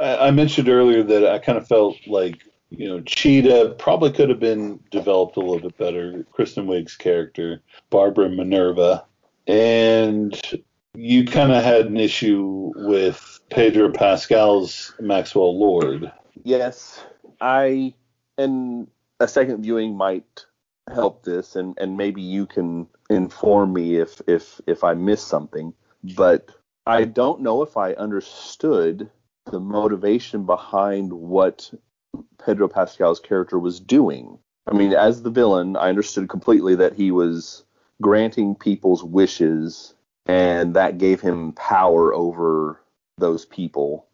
I 0.00 0.30
mentioned 0.30 0.68
earlier 0.68 1.02
that 1.02 1.26
I 1.26 1.38
kind 1.38 1.58
of 1.58 1.66
felt 1.66 1.96
like 2.06 2.42
you 2.70 2.88
know 2.88 3.00
Cheetah 3.00 3.76
probably 3.78 4.12
could 4.12 4.28
have 4.28 4.40
been 4.40 4.80
developed 4.90 5.36
a 5.36 5.40
little 5.40 5.60
bit 5.60 5.78
better. 5.78 6.24
Kristen 6.32 6.66
Wiig's 6.66 6.96
character, 6.96 7.62
Barbara 7.90 8.28
Minerva, 8.28 9.04
and 9.46 10.40
you 10.94 11.24
kind 11.24 11.52
of 11.52 11.62
had 11.62 11.86
an 11.86 11.96
issue 11.96 12.72
with 12.76 13.40
Pedro 13.50 13.90
Pascal's 13.90 14.94
Maxwell 15.00 15.58
Lord. 15.58 16.12
Yes, 16.44 17.04
I 17.40 17.94
and 18.36 18.88
a 19.20 19.28
second 19.28 19.62
viewing 19.62 19.96
might 19.96 20.46
help 20.92 21.24
this, 21.24 21.56
and 21.56 21.76
and 21.78 21.96
maybe 21.96 22.22
you 22.22 22.46
can 22.46 22.86
inform 23.10 23.72
me 23.72 23.96
if 23.96 24.20
if 24.26 24.60
if 24.66 24.84
I 24.84 24.94
missed 24.94 25.28
something, 25.28 25.74
but 26.16 26.50
I 26.86 27.04
don't 27.04 27.42
know 27.42 27.62
if 27.62 27.76
I 27.76 27.92
understood 27.94 29.10
the 29.50 29.60
motivation 29.60 30.44
behind 30.44 31.12
what 31.12 31.72
Pedro 32.44 32.68
Pascal's 32.68 33.20
character 33.20 33.58
was 33.58 33.80
doing. 33.80 34.38
I 34.66 34.74
mean, 34.74 34.90
mm-hmm. 34.90 35.06
as 35.06 35.22
the 35.22 35.30
villain, 35.30 35.76
I 35.76 35.88
understood 35.88 36.28
completely 36.28 36.74
that 36.76 36.94
he 36.94 37.10
was 37.10 37.64
granting 38.00 38.54
people's 38.54 39.02
wishes 39.02 39.94
and 40.26 40.74
that 40.74 40.98
gave 40.98 41.20
him 41.20 41.52
power 41.52 42.14
over 42.14 42.80
those 43.16 43.44
people. 43.46 44.06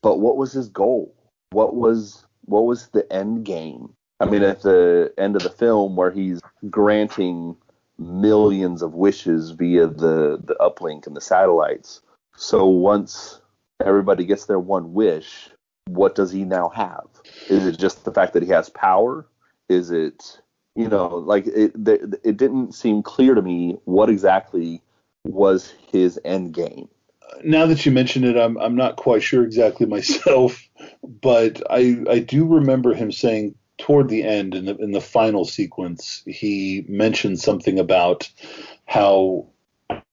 But 0.00 0.18
what 0.18 0.36
was 0.36 0.52
his 0.52 0.68
goal? 0.68 1.14
What 1.50 1.74
was 1.74 2.24
what 2.44 2.64
was 2.64 2.88
the 2.88 3.10
end 3.12 3.44
game? 3.44 3.94
I 4.20 4.26
mean, 4.26 4.42
at 4.42 4.62
the 4.62 5.12
end 5.18 5.34
of 5.34 5.42
the 5.42 5.50
film 5.50 5.96
where 5.96 6.10
he's 6.10 6.40
granting 6.70 7.56
millions 7.98 8.82
of 8.82 8.94
wishes 8.94 9.50
via 9.50 9.86
the 9.86 10.40
the 10.42 10.56
uplink 10.60 11.06
and 11.06 11.16
the 11.16 11.20
satellites. 11.20 12.00
So 12.36 12.66
once 12.66 13.40
everybody 13.80 14.24
gets 14.24 14.46
their 14.46 14.58
one 14.58 14.92
wish, 14.94 15.50
what 15.86 16.14
does 16.14 16.30
he 16.30 16.44
now 16.44 16.68
have? 16.70 17.06
Is 17.48 17.66
it 17.66 17.78
just 17.78 18.04
the 18.04 18.12
fact 18.12 18.32
that 18.34 18.42
he 18.42 18.48
has 18.50 18.68
power? 18.70 19.26
Is 19.68 19.90
it, 19.90 20.40
you 20.74 20.88
know, 20.88 21.08
like 21.08 21.46
it, 21.46 21.72
it 21.76 22.36
didn't 22.36 22.74
seem 22.74 23.02
clear 23.02 23.34
to 23.34 23.42
me 23.42 23.78
what 23.84 24.10
exactly 24.10 24.82
was 25.24 25.72
his 25.90 26.18
end 26.24 26.52
game. 26.54 26.88
Now 27.42 27.66
that 27.66 27.84
you 27.84 27.92
mention 27.92 28.24
it, 28.24 28.36
I'm 28.36 28.56
I'm 28.58 28.76
not 28.76 28.96
quite 28.96 29.22
sure 29.22 29.42
exactly 29.42 29.86
myself, 29.98 30.68
but 31.02 31.62
I 31.70 31.96
I 32.08 32.18
do 32.20 32.46
remember 32.46 32.94
him 32.94 33.10
saying 33.10 33.54
toward 33.78 34.08
the 34.08 34.22
end 34.22 34.54
in 34.54 34.66
the 34.66 34.76
in 34.76 34.92
the 34.92 35.00
final 35.00 35.44
sequence 35.44 36.22
he 36.26 36.84
mentioned 36.88 37.40
something 37.40 37.78
about 37.78 38.30
how 38.86 39.46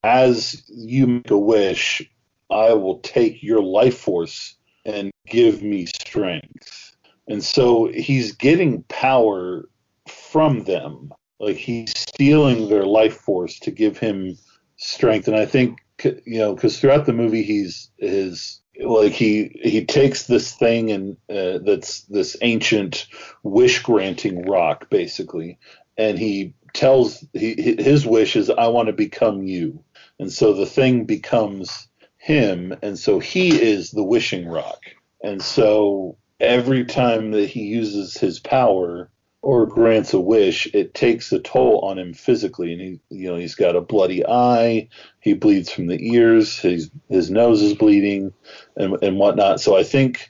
as 0.04 0.64
you 0.68 1.06
make 1.06 1.30
a 1.30 1.38
wish 1.38 2.10
I 2.52 2.74
will 2.74 3.00
take 3.00 3.42
your 3.42 3.62
life 3.62 3.98
force 3.98 4.56
and 4.86 5.12
give 5.28 5.62
me 5.62 5.86
strength. 5.86 6.96
And 7.28 7.44
so 7.44 7.88
he's 7.88 8.34
getting 8.34 8.84
power 8.84 9.70
from 10.08 10.64
them. 10.64 11.14
Like 11.40 11.58
he's 11.58 11.94
stealing 11.98 12.70
their 12.70 12.86
life 12.86 13.18
force 13.18 13.60
to 13.60 13.72
give 13.72 13.98
him 13.98 14.38
strength. 14.78 15.28
And 15.28 15.38
I 15.38 15.46
think, 15.46 15.80
you 16.04 16.40
know, 16.40 16.56
because 16.56 16.80
throughout 16.80 17.06
the 17.06 17.14
movie, 17.14 17.44
he's 17.44 17.90
his 17.98 18.62
like 18.84 19.12
he 19.12 19.60
he 19.64 19.86
takes 19.86 20.28
this 20.28 20.54
thing 20.54 20.92
and 20.92 21.18
uh, 21.30 21.60
that's 21.64 22.02
this 22.04 22.36
ancient 22.42 23.08
wish 23.44 23.84
granting 23.84 24.44
rock 24.44 24.90
basically 24.90 25.60
and 25.98 26.18
he 26.18 26.54
tells 26.74 27.24
he, 27.34 27.76
his 27.78 28.06
wish 28.06 28.36
is 28.36 28.50
i 28.50 28.68
want 28.68 28.88
to 28.88 28.94
become 28.94 29.44
you 29.44 29.84
and 30.20 30.32
so 30.32 30.54
the 30.54 30.66
thing 30.66 31.06
becomes 31.06 31.88
him, 32.22 32.76
and 32.84 33.00
so 33.00 33.18
he 33.18 33.50
is 33.60 33.90
the 33.90 34.04
wishing 34.04 34.48
rock. 34.48 34.80
And 35.24 35.42
so 35.42 36.18
every 36.40 36.86
time 36.86 37.32
that 37.32 37.50
he 37.50 37.62
uses 37.62 38.16
his 38.16 38.40
power 38.40 39.10
or 39.42 39.66
grants 39.66 40.14
a 40.14 40.20
wish, 40.20 40.68
it 40.72 40.94
takes 40.94 41.32
a 41.32 41.40
toll 41.40 41.80
on 41.80 41.98
him 41.98 42.14
physically, 42.14 42.74
and 42.74 42.82
he, 42.82 43.00
you 43.10 43.28
know, 43.28 43.38
he's 43.38 43.56
got 43.56 43.76
a 43.76 43.82
bloody 43.82 44.24
eye, 44.24 44.88
he 45.20 45.34
bleeds 45.34 45.72
from 45.72 45.88
the 45.88 46.14
ears, 46.14 46.60
his 46.60 46.92
his 47.10 47.32
nose 47.32 47.64
is 47.64 47.74
bleeding, 47.74 48.32
and 48.78 49.02
and 49.02 49.18
whatnot. 49.18 49.60
So 49.60 49.76
I 49.76 49.82
think 49.82 50.30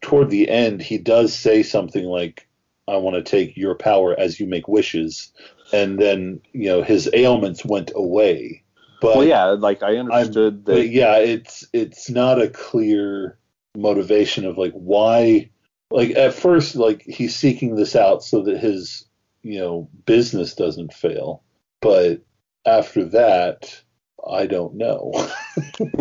toward 0.00 0.30
the 0.30 0.48
end, 0.48 0.80
he 0.80 0.96
does 0.96 1.34
say 1.34 1.62
something 1.62 2.04
like, 2.04 2.48
"I 2.88 2.96
want 2.96 3.16
to 3.16 3.22
take 3.22 3.54
your 3.54 3.74
power 3.74 4.18
as 4.18 4.40
you 4.40 4.46
make 4.46 4.66
wishes," 4.66 5.30
and 5.74 5.98
then 5.98 6.40
you 6.54 6.70
know 6.70 6.82
his 6.82 7.10
ailments 7.12 7.66
went 7.66 7.92
away. 7.94 8.62
But 9.00 9.16
well, 9.16 9.24
yeah, 9.24 9.44
like 9.44 9.82
I 9.82 9.96
understood 9.96 10.64
I'm, 10.66 10.74
that. 10.74 10.88
Yeah, 10.88 11.18
it's 11.18 11.64
it's 11.72 12.10
not 12.10 12.40
a 12.40 12.48
clear 12.48 13.38
motivation 13.76 14.44
of 14.44 14.58
like 14.58 14.72
why 14.72 15.50
like 15.90 16.10
at 16.16 16.34
first 16.34 16.74
like 16.74 17.02
he's 17.02 17.36
seeking 17.36 17.76
this 17.76 17.94
out 17.94 18.24
so 18.24 18.42
that 18.42 18.58
his 18.58 19.04
you 19.42 19.58
know 19.58 19.88
business 20.06 20.54
doesn't 20.54 20.92
fail. 20.92 21.42
But 21.80 22.22
after 22.68 23.04
that 23.04 23.82
i 24.28 24.46
don't 24.46 24.74
know. 24.74 25.12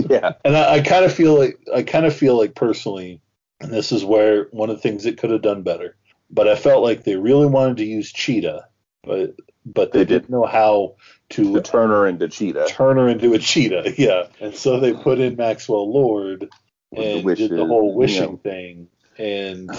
Yeah. 0.10 0.34
And 0.44 0.56
i, 0.56 0.76
I 0.76 0.82
kind 0.82 1.06
of 1.06 1.14
feel 1.14 1.38
like 1.38 1.58
i 1.74 1.84
kind 1.84 2.06
of 2.06 2.16
feel 2.16 2.38
like 2.38 2.56
personally 2.56 3.22
and 3.60 3.72
this 3.72 3.92
is 3.92 4.06
where 4.06 4.48
one 4.52 4.70
of 4.70 4.76
the 4.76 4.82
things 4.82 5.06
it 5.06 5.18
could 5.18 5.32
have 5.32 5.42
done 5.42 5.64
better. 5.64 5.96
But 6.30 6.48
i 6.48 6.56
felt 6.56 6.84
like 6.84 7.04
they 7.04 7.16
really 7.16 7.48
wanted 7.48 7.78
to 7.78 7.86
use 7.86 8.12
cheetah 8.12 8.68
but 9.04 9.36
but 9.73 9.91
they, 9.91 10.06
didn't 10.06 10.30
know 10.30 10.45
how 10.45 10.95
to 11.30 11.53
to 11.56 11.62
turn 11.62 11.89
her 11.89 12.08
into 12.08 12.27
Cheetah. 12.27 12.65
turn 12.69 12.97
her 12.97 13.08
into 13.08 13.34
a 13.34 13.39
cheetah 13.39 13.93
yeah 13.97 14.27
and 14.39 14.56
so 14.56 14.80
they 14.80 14.93
put 14.93 15.19
in 15.19 15.36
maxwell 15.36 15.91
lord 15.91 16.47
With 16.91 17.25
the 17.25 17.30
and 17.30 17.38
did 17.38 17.51
the 17.51 17.65
whole 17.65 17.93
wishing 17.93 18.32
know. 18.32 18.38
thing 18.38 18.88
and 19.17 19.69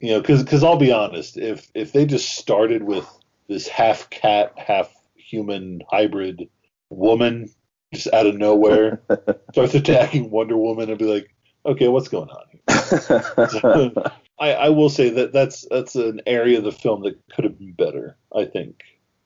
you 0.00 0.12
know 0.12 0.20
because 0.20 0.42
because 0.42 0.62
i'll 0.62 0.76
be 0.76 0.92
honest 0.92 1.36
if 1.36 1.68
if 1.74 1.92
they 1.92 2.06
just 2.06 2.36
started 2.36 2.82
with 2.82 3.08
this 3.48 3.66
half 3.66 4.08
cat 4.10 4.52
half 4.56 4.92
human 5.16 5.82
hybrid 5.90 6.48
woman 6.90 7.50
just 7.92 8.12
out 8.12 8.26
of 8.26 8.36
nowhere 8.36 9.02
starts 9.52 9.74
attacking 9.74 10.30
wonder 10.30 10.56
woman 10.56 10.90
and 10.90 10.98
be 10.98 11.06
like 11.06 11.34
okay 11.66 11.88
what's 11.88 12.08
going 12.08 12.28
on 12.28 12.44
here 12.52 13.92
I, 14.38 14.52
I 14.52 14.68
will 14.70 14.90
say 14.90 15.10
that 15.10 15.32
that's 15.32 15.66
that's 15.70 15.94
an 15.94 16.20
area 16.26 16.58
of 16.58 16.64
the 16.64 16.72
film 16.72 17.02
that 17.02 17.18
could 17.34 17.44
have 17.44 17.58
been 17.58 17.72
better 17.72 18.16
i 18.34 18.44
think 18.44 18.82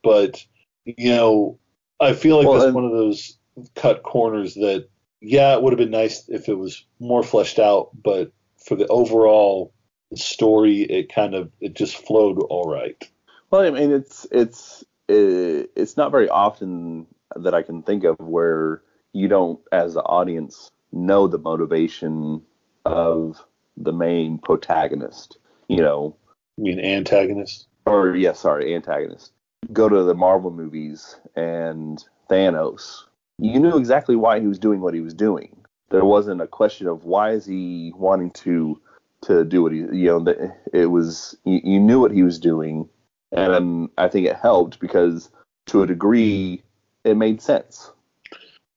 but 0.09 0.45
you 0.85 1.11
know 1.11 1.59
i 2.01 2.13
feel 2.13 2.37
like 2.37 2.47
Well, 2.47 2.55
that's 2.55 2.67
and- 2.67 2.75
one 2.75 2.85
of 2.85 2.93
those 2.93 3.37
cut 3.75 4.03
corners 4.03 4.55
that 4.55 4.89
yeah 5.21 5.55
it 5.55 5.63
would 5.63 5.73
have 5.73 5.79
been 5.79 5.91
nice 5.91 6.29
if 6.29 6.49
it 6.49 6.55
was 6.55 6.85
more 7.01 7.23
fleshed 7.23 7.59
out 7.59 7.91
but 8.03 8.33
for 8.65 8.77
the 8.77 8.87
overall 8.89 9.73
story 10.15 10.83
it 10.83 11.13
kind 11.13 11.35
of 11.35 11.51
it 11.61 11.75
just 11.75 11.97
flowed 11.97 12.39
all 12.51 12.71
right 12.71 13.11
Well, 13.51 13.63
I 13.63 13.71
mean, 13.71 13.93
it's 13.93 14.27
it's 14.31 14.83
uh, 15.11 15.65
it's 15.75 15.97
not 15.97 16.11
very 16.11 16.29
often 16.29 17.07
that 17.35 17.55
I 17.55 17.63
can 17.63 17.83
think 17.83 18.05
of 18.05 18.17
where 18.21 18.83
you 19.15 19.27
don't, 19.29 19.59
as 19.73 19.95
the 19.95 20.03
audience, 20.03 20.71
know 20.93 21.27
the 21.29 21.39
motivation 21.39 22.43
of 22.85 23.43
the 23.77 23.93
main 23.93 24.39
protagonist. 24.39 25.39
You 25.69 25.83
know, 25.83 26.17
i 26.59 26.63
mean 26.63 26.79
antagonist 26.79 27.67
or 27.87 28.15
yeah, 28.17 28.35
sorry, 28.35 28.75
antagonist. 28.75 29.33
Go 29.73 29.89
to 29.89 30.03
the 30.03 30.15
Marvel 30.15 30.51
movies 30.51 31.17
and 31.37 32.03
Thanos. 32.31 33.05
You 33.39 33.61
knew 33.61 33.77
exactly 33.77 34.17
why 34.17 34.41
he 34.41 34.47
was 34.47 34.59
doing 34.59 34.81
what 34.81 34.95
he 34.95 35.01
was 35.01 35.15
doing. 35.15 35.57
There 35.91 36.05
wasn't 36.05 36.41
a 36.41 36.47
question 36.47 36.87
of 36.87 37.05
why 37.05 37.33
is 37.33 37.47
he 37.47 37.93
wanting 37.97 38.31
to 38.33 38.81
to 39.23 39.45
do 39.45 39.63
what 39.63 39.73
he 39.73 39.79
you 39.79 40.07
know 40.07 40.53
it 40.73 40.87
was 40.87 41.37
you, 41.45 41.61
you 41.65 41.81
knew 41.81 42.01
what 42.01 42.13
he 42.13 42.23
was 42.23 42.39
doing 42.39 42.89
and 43.33 43.89
I 43.99 44.09
think 44.09 44.27
it 44.27 44.37
helped 44.37 44.79
because 44.79 45.31
to 45.67 45.83
a 45.83 45.87
degree 45.87 46.63
it 47.05 47.17
made 47.17 47.43
sense 47.43 47.91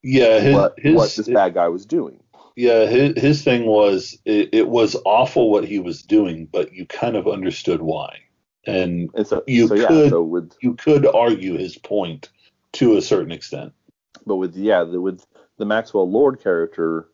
yeah 0.01 0.39
his, 0.39 0.55
what 0.55 0.73
his 0.77 0.95
what 0.95 1.13
this 1.15 1.27
bad 1.27 1.53
guy 1.53 1.67
was 1.67 1.85
doing. 1.85 2.19
yeah 2.55 2.87
his, 2.87 3.21
his 3.21 3.43
thing 3.43 3.65
was 3.65 4.17
it, 4.25 4.49
it 4.51 4.67
was 4.67 4.95
awful 5.05 5.51
what 5.51 5.65
he 5.65 5.79
was 5.79 6.01
doing 6.01 6.47
but 6.51 6.73
you 6.73 6.85
kind 6.87 7.15
of 7.15 7.27
understood 7.27 7.81
why 7.81 8.17
and 8.65 9.09
And 9.13 9.25
so 9.27 9.43
You 9.47 9.67
so 9.67 9.75
yeah, 9.75 9.87
could- 9.87 10.09
so 10.09 10.23
with 10.23 10.53
you 10.61 10.75
could 10.75 11.05
argue 11.05 11.57
his 11.57 11.77
point 11.77 12.29
to 12.73 12.97
a 12.97 13.01
certain 13.01 13.31
extent. 13.31 13.73
But 14.25 14.35
with 14.37 14.55
yeah 14.55 14.83
the, 14.83 15.01
with 15.01 15.25
the 15.57 15.65
Maxwell 15.65 16.09
Lord 16.09 16.41
character, 16.41 17.07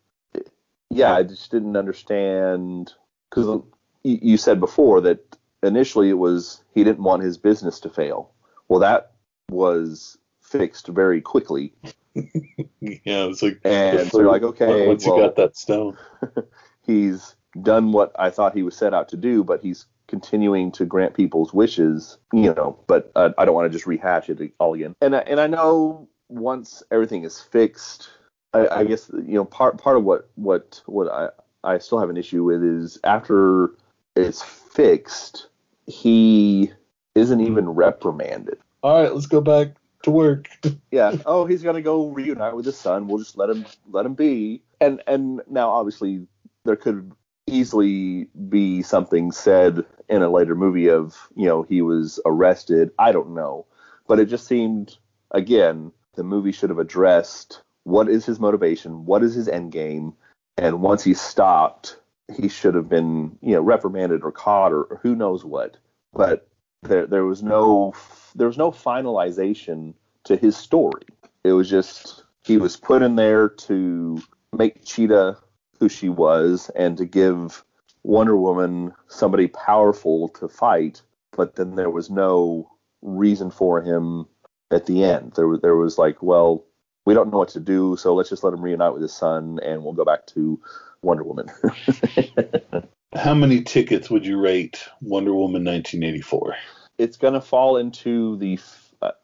yeah, 0.90 1.14
I 1.14 1.24
just 1.24 1.52
didn't 1.52 1.78
understand 1.78 2.94
because 3.30 3.62
you, 4.04 4.20
you 4.22 4.38
said 4.38 4.60
before 4.60 5.02
that 5.02 5.38
initially 5.64 6.10
it 6.10 6.18
was 6.18 6.62
he 6.74 6.84
didn't 6.84 7.04
want 7.04 7.24
his 7.24 7.38
business 7.38 7.80
to 7.82 7.90
fail. 7.90 8.32
Well, 8.68 8.80
that 8.82 9.12
was 9.50 10.18
fixed 10.42 10.88
very 10.88 11.22
quickly, 11.22 11.74
yeah 12.16 13.26
it's 13.26 13.42
like 13.42 13.60
and 13.64 14.10
so 14.10 14.20
you're 14.20 14.32
like, 14.32 14.44
okay, 14.44 14.88
once 14.88 15.06
well, 15.06 15.18
you 15.18 15.24
got 15.24 15.36
that 15.38 15.58
stone. 15.58 15.98
he's 16.86 17.36
done 17.62 17.92
what 17.92 18.12
I 18.20 18.30
thought 18.30 18.54
he 18.56 18.64
was 18.64 18.76
set 18.76 18.94
out 18.94 19.10
to 19.10 19.18
do, 19.18 19.44
but 19.44 19.62
he's 19.62 19.86
continuing 20.08 20.72
to 20.74 20.86
grant 20.86 21.14
people's 21.14 21.54
wishes, 21.54 22.18
you 22.34 22.54
know. 22.54 22.80
But 22.88 23.12
uh, 23.16 23.30
I 23.38 23.46
don't 23.46 23.56
want 23.56 23.72
to 23.72 23.76
just 23.76 23.88
rehash 23.88 24.30
it 24.30 24.54
all 24.60 24.74
again. 24.74 24.96
And 25.02 25.16
I, 25.16 25.20
and 25.20 25.40
I 25.40 25.48
know 25.48 26.08
once 26.30 26.84
everything 26.92 27.24
is 27.24 27.40
fixed, 27.40 28.10
I, 28.54 28.68
I 28.68 28.84
guess 28.84 29.10
you 29.14 29.36
know 29.36 29.46
part 29.46 29.78
part 29.78 29.98
of 29.98 30.04
what 30.04 30.30
what 30.36 30.82
what 30.86 31.08
I 31.12 31.30
I 31.64 31.78
still 31.80 32.00
have 32.00 32.10
an 32.10 32.18
issue 32.18 32.44
with 32.44 32.64
is 32.64 33.00
after 33.04 33.72
it's 34.16 34.42
fixed, 34.42 35.48
he 35.86 36.72
isn't 37.16 37.42
even 37.42 37.70
reprimanded. 37.70 38.60
all 38.84 39.02
right 39.02 39.14
let's 39.14 39.26
go 39.26 39.42
back 39.42 39.70
to 40.04 40.12
work 40.12 40.48
yeah. 40.92 41.16
Oh, 41.26 41.46
he's 41.46 41.64
gonna 41.64 41.82
go 41.82 42.08
reunite 42.08 42.56
with 42.56 42.66
his 42.66 42.78
son. 42.78 43.08
We'll 43.08 43.20
just 43.20 43.38
let 43.38 43.50
him 43.50 43.66
let 43.90 44.06
him 44.06 44.14
be. 44.14 44.62
And 44.80 45.02
and 45.08 45.42
now 45.50 45.70
obviously 45.70 46.28
there 46.66 46.76
could 46.76 47.12
easily 47.48 48.28
be 48.50 48.82
something 48.84 49.32
said 49.32 49.84
in 50.10 50.22
a 50.22 50.30
later 50.30 50.56
movie 50.56 50.90
of 50.90 51.30
you 51.36 51.46
know 51.46 51.64
he 51.64 51.82
was 51.82 52.20
arrested. 52.26 52.92
I 53.00 53.12
don't 53.12 53.34
know, 53.34 53.66
but 54.08 54.20
it 54.20 54.26
just 54.26 54.48
seemed 54.48 54.98
again 55.32 55.92
the 56.16 56.24
movie 56.24 56.52
should 56.52 56.70
have 56.70 56.80
addressed 56.80 57.62
what 57.84 58.10
is 58.10 58.26
his 58.26 58.40
motivation, 58.40 59.06
what 59.06 59.24
is 59.24 59.34
his 59.34 59.48
end 59.48 59.72
game, 59.72 60.14
and 60.58 60.82
once 60.82 61.04
he 61.04 61.14
stopped, 61.14 61.98
he 62.36 62.50
should 62.50 62.76
have 62.76 62.90
been 62.90 63.38
you 63.42 63.54
know 63.54 63.62
reprimanded 63.62 64.24
or 64.24 64.32
caught 64.32 64.74
or, 64.74 64.84
or 64.84 65.00
who 65.02 65.16
knows 65.16 65.44
what. 65.46 65.78
But 66.14 66.48
there 66.84 67.08
there 67.08 67.26
was 67.26 67.44
no 67.44 67.94
there 68.36 68.48
was 68.48 68.58
no 68.58 68.72
finalization 68.72 69.94
to 70.26 70.36
his 70.36 70.58
story. 70.58 71.04
It 71.44 71.54
was 71.54 71.70
just 71.70 72.24
he 72.44 72.58
was 72.58 72.78
put 72.78 73.02
in 73.02 73.16
there 73.16 73.50
to 73.50 74.22
make 74.54 74.86
Cheetah 74.86 75.38
who 75.80 75.90
she 75.90 76.10
was 76.10 76.70
and 76.76 76.98
to 76.98 77.06
give 77.06 77.64
Wonder 78.04 78.38
Woman 78.38 78.94
somebody 79.08 79.48
powerful 79.48 80.30
to 80.30 80.48
fight, 80.48 81.02
but 81.32 81.56
then 81.56 81.76
there 81.76 81.90
was 81.90 82.10
no 82.10 82.72
reason 83.02 83.52
for 83.52 83.82
him 83.82 84.26
at 84.72 84.86
the 84.86 85.04
end. 85.04 85.34
There 85.36 85.48
was 85.48 85.62
there 85.62 85.76
was 85.76 85.98
like, 85.98 86.22
well, 86.22 86.64
we 87.06 87.14
don't 87.14 87.32
know 87.32 87.38
what 87.38 87.50
to 87.50 87.60
do, 87.60 87.98
so 87.98 88.14
let's 88.16 88.30
just 88.30 88.44
let 88.44 88.54
him 88.54 88.62
reunite 88.62 88.94
with 88.94 89.02
his 89.02 89.14
son 89.14 89.60
and 89.64 89.84
we'll 89.84 89.94
go 89.94 90.06
back 90.06 90.26
to 90.28 90.60
Wonder 91.02 91.24
Woman. 91.24 91.50
how 93.16 93.34
many 93.34 93.62
tickets 93.62 94.10
would 94.10 94.26
you 94.26 94.38
rate 94.38 94.84
wonder 95.02 95.34
woman 95.34 95.64
1984 95.64 96.56
it's 96.98 97.18
going 97.18 97.34
to 97.34 97.42
fall 97.42 97.78
into 97.78 98.38
the. 98.38 98.60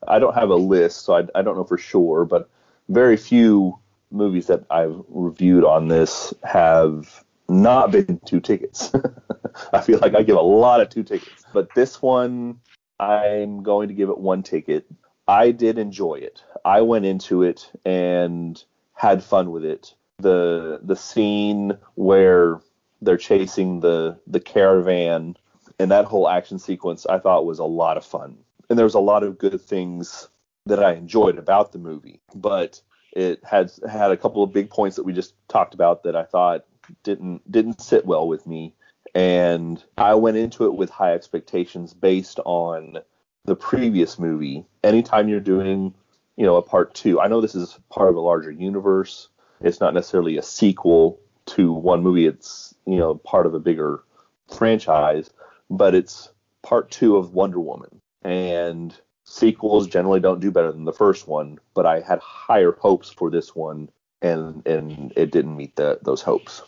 I 0.08 0.20
don't 0.20 0.36
have 0.36 0.50
a 0.50 0.56
list, 0.56 1.06
so 1.06 1.16
I, 1.16 1.24
I 1.36 1.42
don't 1.42 1.56
know 1.56 1.64
for 1.64 1.78
sure, 1.78 2.26
but 2.26 2.50
very 2.90 3.18
few 3.18 3.80
movies 4.14 4.48
that 4.48 4.66
I've 4.70 5.02
reviewed 5.10 5.64
on 5.66 5.88
this 5.88 6.34
have 6.44 7.24
not 7.50 7.92
been 7.92 8.20
two 8.26 8.40
tickets. 8.40 8.92
I 9.74 9.82
feel 9.82 10.00
like 10.00 10.16
I 10.16 10.24
give 10.24 10.38
a 10.38 10.42
lot 10.42 10.82
of 10.82 10.90
two 10.90 11.04
tickets, 11.04 11.46
but 11.54 11.74
this 11.76 12.02
one 12.02 12.60
I'm 13.00 13.64
going 13.64 13.90
to 13.90 13.94
give 13.94 14.10
it 14.10 14.18
one 14.18 14.44
ticket. 14.44 14.86
I 15.28 15.52
did 15.52 15.78
enjoy 15.78 16.16
it. 16.16 16.44
I 16.64 16.82
went 16.82 17.06
into 17.06 17.44
it 17.44 17.72
and 17.86 18.62
had 18.94 19.24
fun 19.24 19.52
with 19.52 19.66
it. 19.66 19.94
The 20.20 20.80
the 20.84 20.96
scene 20.96 21.78
where 21.96 22.62
they're 23.02 23.18
chasing 23.18 23.80
the 23.80 24.20
the 24.28 24.40
caravan 24.40 25.36
and 25.80 25.92
that 25.92 26.06
whole 26.06 26.30
action 26.30 26.60
sequence 26.60 27.06
I 27.06 27.20
thought 27.20 27.46
was 27.46 27.60
a 27.60 27.66
lot 27.66 27.98
of 27.98 28.06
fun. 28.06 28.38
And 28.70 28.78
there 28.78 28.86
was 28.86 28.94
a 28.94 29.00
lot 29.00 29.24
of 29.24 29.38
good 29.38 29.60
things 29.60 30.30
that 30.66 30.82
I 30.82 30.94
enjoyed 30.94 31.38
about 31.38 31.72
the 31.72 31.80
movie, 31.80 32.22
but 32.34 32.82
it 33.16 33.44
had 33.44 33.72
had 33.88 34.12
a 34.12 34.18
couple 34.18 34.44
of 34.44 34.52
big 34.52 34.70
points 34.70 34.96
that 34.98 35.04
we 35.04 35.14
just 35.14 35.34
talked 35.48 35.74
about 35.74 36.04
that 36.04 36.16
I 36.16 36.24
thought 36.24 36.66
didn't 37.04 37.50
didn't 37.50 37.82
sit 37.82 38.06
well 38.06 38.28
with 38.28 38.46
me. 38.46 38.74
And 39.16 39.84
I 39.98 40.16
went 40.16 40.38
into 40.38 40.66
it 40.66 40.76
with 40.76 40.90
high 40.90 41.14
expectations 41.14 41.94
based 41.94 42.40
on 42.46 42.98
the 43.46 43.56
previous 43.56 44.18
movie. 44.18 44.66
Anytime 44.84 45.30
you're 45.30 45.40
doing, 45.40 45.94
you 46.36 46.46
know, 46.46 46.56
a 46.56 46.64
part 46.64 46.96
2, 46.96 47.20
I 47.20 47.28
know 47.28 47.40
this 47.40 47.54
is 47.54 47.78
part 47.90 48.10
of 48.10 48.16
a 48.16 48.22
larger 48.22 48.50
universe. 48.50 49.30
It's 49.62 49.80
not 49.80 49.94
necessarily 49.94 50.38
a 50.38 50.44
sequel 50.44 51.20
to 51.48 51.72
one 51.72 52.02
movie. 52.02 52.26
It's, 52.26 52.74
you 52.88 52.98
know, 52.98 53.16
part 53.16 53.46
of 53.46 53.54
a 53.54 53.60
bigger 53.60 54.04
franchise, 54.48 55.30
but 55.70 55.94
it's 55.94 56.30
part 56.64 56.90
two 56.90 57.18
of 57.18 57.34
Wonder 57.34 57.60
Woman. 57.60 58.02
And 58.24 58.96
sequels 59.26 59.88
generally 59.88 60.20
don't 60.20 60.40
do 60.40 60.52
better 60.52 60.72
than 60.72 60.86
the 60.86 60.94
first 60.94 61.28
one, 61.28 61.60
but 61.74 61.86
I 61.86 62.02
had 62.02 62.20
higher 62.20 62.74
hopes 62.74 63.10
for 63.10 63.30
this 63.30 63.56
one, 63.56 63.90
and 64.22 64.66
and 64.68 65.14
it 65.16 65.32
didn't 65.32 65.56
meet 65.56 65.76
the, 65.76 66.00
those 66.02 66.22
hopes. 66.22 66.62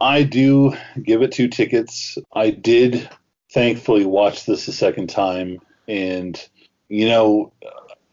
I 0.00 0.22
do 0.22 0.74
give 1.02 1.22
it 1.22 1.32
two 1.32 1.48
tickets. 1.48 2.18
I 2.32 2.50
did 2.50 3.08
thankfully 3.52 4.04
watch 4.04 4.46
this 4.46 4.68
a 4.68 4.72
second 4.72 5.08
time, 5.08 5.60
and 5.88 6.40
you 6.88 7.08
know, 7.08 7.52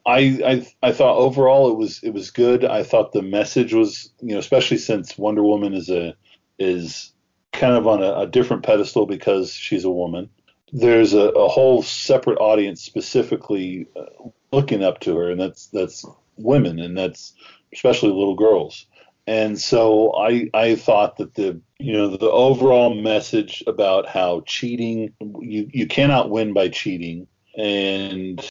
I, 0.05 0.39
I 0.45 0.87
I 0.89 0.91
thought 0.91 1.17
overall 1.17 1.71
it 1.71 1.77
was 1.77 2.01
it 2.03 2.11
was 2.11 2.31
good. 2.31 2.65
I 2.65 2.83
thought 2.83 3.11
the 3.11 3.21
message 3.21 3.73
was 3.73 4.11
you 4.21 4.33
know 4.33 4.39
especially 4.39 4.77
since 4.77 5.17
Wonder 5.17 5.43
Woman 5.43 5.73
is 5.73 5.89
a 5.89 6.15
is 6.59 7.11
kind 7.51 7.75
of 7.75 7.87
on 7.87 8.03
a, 8.03 8.19
a 8.19 8.27
different 8.27 8.63
pedestal 8.63 9.05
because 9.05 9.53
she's 9.53 9.85
a 9.85 9.89
woman. 9.89 10.29
There's 10.73 11.13
a, 11.13 11.29
a 11.29 11.47
whole 11.47 11.83
separate 11.83 12.39
audience 12.39 12.81
specifically 12.81 13.85
uh, 13.95 14.29
looking 14.51 14.83
up 14.83 14.99
to 15.01 15.15
her, 15.17 15.29
and 15.29 15.39
that's 15.39 15.67
that's 15.67 16.03
women, 16.35 16.79
and 16.79 16.97
that's 16.97 17.33
especially 17.71 18.09
little 18.09 18.35
girls. 18.35 18.87
And 19.27 19.59
so 19.59 20.13
I 20.17 20.49
I 20.53 20.75
thought 20.75 21.17
that 21.17 21.35
the 21.35 21.61
you 21.79 21.93
know 21.93 22.17
the 22.17 22.29
overall 22.29 22.93
message 22.93 23.63
about 23.67 24.07
how 24.07 24.41
cheating 24.45 25.13
you 25.39 25.69
you 25.71 25.87
cannot 25.87 26.29
win 26.29 26.53
by 26.53 26.69
cheating 26.69 27.27
and 27.57 28.41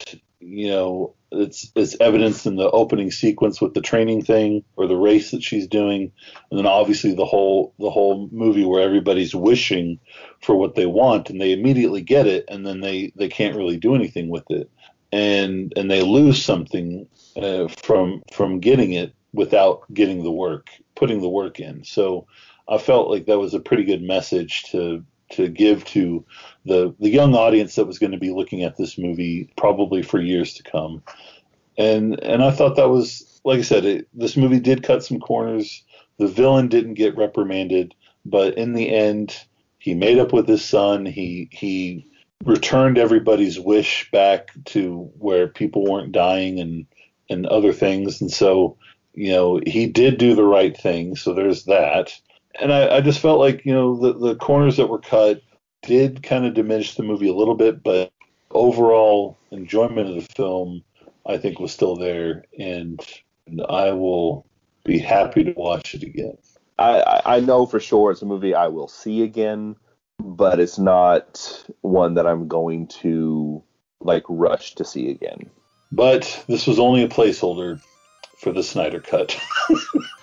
you 0.40 0.68
know 0.68 1.14
it's 1.32 1.72
it's 1.74 1.96
evidenced 2.00 2.46
in 2.46 2.56
the 2.56 2.70
opening 2.70 3.10
sequence 3.10 3.60
with 3.60 3.74
the 3.74 3.80
training 3.80 4.22
thing 4.22 4.64
or 4.76 4.86
the 4.86 4.96
race 4.96 5.30
that 5.30 5.42
she's 5.42 5.66
doing 5.66 6.12
and 6.50 6.58
then 6.58 6.66
obviously 6.66 7.14
the 7.14 7.24
whole 7.24 7.74
the 7.78 7.90
whole 7.90 8.28
movie 8.32 8.64
where 8.64 8.82
everybody's 8.82 9.34
wishing 9.34 9.98
for 10.40 10.54
what 10.54 10.74
they 10.74 10.86
want 10.86 11.30
and 11.30 11.40
they 11.40 11.52
immediately 11.52 12.02
get 12.02 12.26
it 12.26 12.44
and 12.48 12.66
then 12.66 12.80
they 12.80 13.12
they 13.16 13.28
can't 13.28 13.56
really 13.56 13.76
do 13.76 13.94
anything 13.94 14.28
with 14.28 14.44
it 14.50 14.70
and 15.12 15.72
and 15.76 15.90
they 15.90 16.02
lose 16.02 16.44
something 16.44 17.06
uh, 17.36 17.68
from 17.68 18.22
from 18.32 18.60
getting 18.60 18.92
it 18.92 19.14
without 19.32 19.82
getting 19.92 20.22
the 20.22 20.30
work, 20.30 20.68
putting 20.94 21.20
the 21.20 21.28
work 21.28 21.60
in. 21.60 21.84
So 21.84 22.26
I 22.68 22.78
felt 22.78 23.08
like 23.08 23.26
that 23.26 23.38
was 23.38 23.54
a 23.54 23.60
pretty 23.60 23.84
good 23.84 24.02
message 24.02 24.64
to 24.70 25.04
to 25.32 25.48
give 25.48 25.84
to 25.86 26.24
the 26.64 26.94
the 27.00 27.10
young 27.10 27.34
audience 27.34 27.74
that 27.74 27.86
was 27.86 27.98
going 27.98 28.12
to 28.12 28.18
be 28.18 28.30
looking 28.30 28.62
at 28.62 28.76
this 28.76 28.98
movie 28.98 29.52
probably 29.56 30.02
for 30.02 30.20
years 30.20 30.54
to 30.54 30.62
come. 30.62 31.02
And 31.76 32.22
and 32.22 32.42
I 32.42 32.50
thought 32.50 32.76
that 32.76 32.88
was 32.88 33.40
like 33.44 33.58
I 33.58 33.62
said, 33.62 33.84
it, 33.84 34.08
this 34.14 34.36
movie 34.36 34.60
did 34.60 34.82
cut 34.82 35.04
some 35.04 35.20
corners. 35.20 35.82
The 36.18 36.28
villain 36.28 36.68
didn't 36.68 36.94
get 36.94 37.16
reprimanded, 37.16 37.94
but 38.24 38.54
in 38.54 38.74
the 38.74 38.88
end, 38.88 39.36
he 39.78 39.94
made 39.94 40.18
up 40.18 40.32
with 40.32 40.46
his 40.46 40.64
son. 40.64 41.06
He 41.06 41.48
he 41.50 42.06
returned 42.44 42.98
everybody's 42.98 43.58
wish 43.58 44.10
back 44.10 44.50
to 44.66 45.10
where 45.18 45.48
people 45.48 45.84
weren't 45.84 46.12
dying 46.12 46.60
and 46.60 46.86
and 47.28 47.46
other 47.46 47.72
things. 47.72 48.20
And 48.20 48.30
so 48.30 48.76
you 49.14 49.32
know, 49.32 49.60
he 49.66 49.86
did 49.86 50.18
do 50.18 50.34
the 50.34 50.44
right 50.44 50.76
thing, 50.76 51.16
so 51.16 51.34
there's 51.34 51.64
that. 51.64 52.12
And 52.60 52.72
I, 52.72 52.96
I 52.96 53.00
just 53.00 53.20
felt 53.20 53.38
like, 53.38 53.64
you 53.64 53.72
know, 53.72 53.96
the, 53.96 54.12
the 54.12 54.36
corners 54.36 54.76
that 54.76 54.88
were 54.88 55.00
cut 55.00 55.40
did 55.82 56.22
kind 56.22 56.46
of 56.46 56.54
diminish 56.54 56.94
the 56.94 57.02
movie 57.02 57.28
a 57.28 57.34
little 57.34 57.54
bit, 57.54 57.82
but 57.82 58.12
overall 58.50 59.38
enjoyment 59.50 60.08
of 60.08 60.14
the 60.14 60.34
film, 60.34 60.82
I 61.26 61.38
think, 61.38 61.58
was 61.58 61.72
still 61.72 61.96
there, 61.96 62.44
and, 62.58 63.00
and 63.46 63.62
I 63.68 63.92
will 63.92 64.46
be 64.84 64.98
happy 64.98 65.44
to 65.44 65.52
watch 65.52 65.94
it 65.94 66.02
again. 66.02 66.36
I, 66.78 67.22
I 67.24 67.40
know 67.40 67.66
for 67.66 67.80
sure 67.80 68.10
it's 68.10 68.22
a 68.22 68.26
movie 68.26 68.54
I 68.54 68.68
will 68.68 68.88
see 68.88 69.22
again, 69.22 69.76
but 70.18 70.60
it's 70.60 70.78
not 70.78 71.64
one 71.80 72.14
that 72.14 72.26
I'm 72.26 72.48
going 72.48 72.88
to 72.88 73.62
like 74.00 74.24
rush 74.28 74.74
to 74.76 74.84
see 74.84 75.10
again. 75.10 75.50
But 75.92 76.44
this 76.48 76.66
was 76.66 76.78
only 76.78 77.02
a 77.02 77.08
placeholder 77.08 77.80
for 78.42 78.52
the 78.52 78.62
Snyder 78.62 79.00
Cut, 79.00 79.40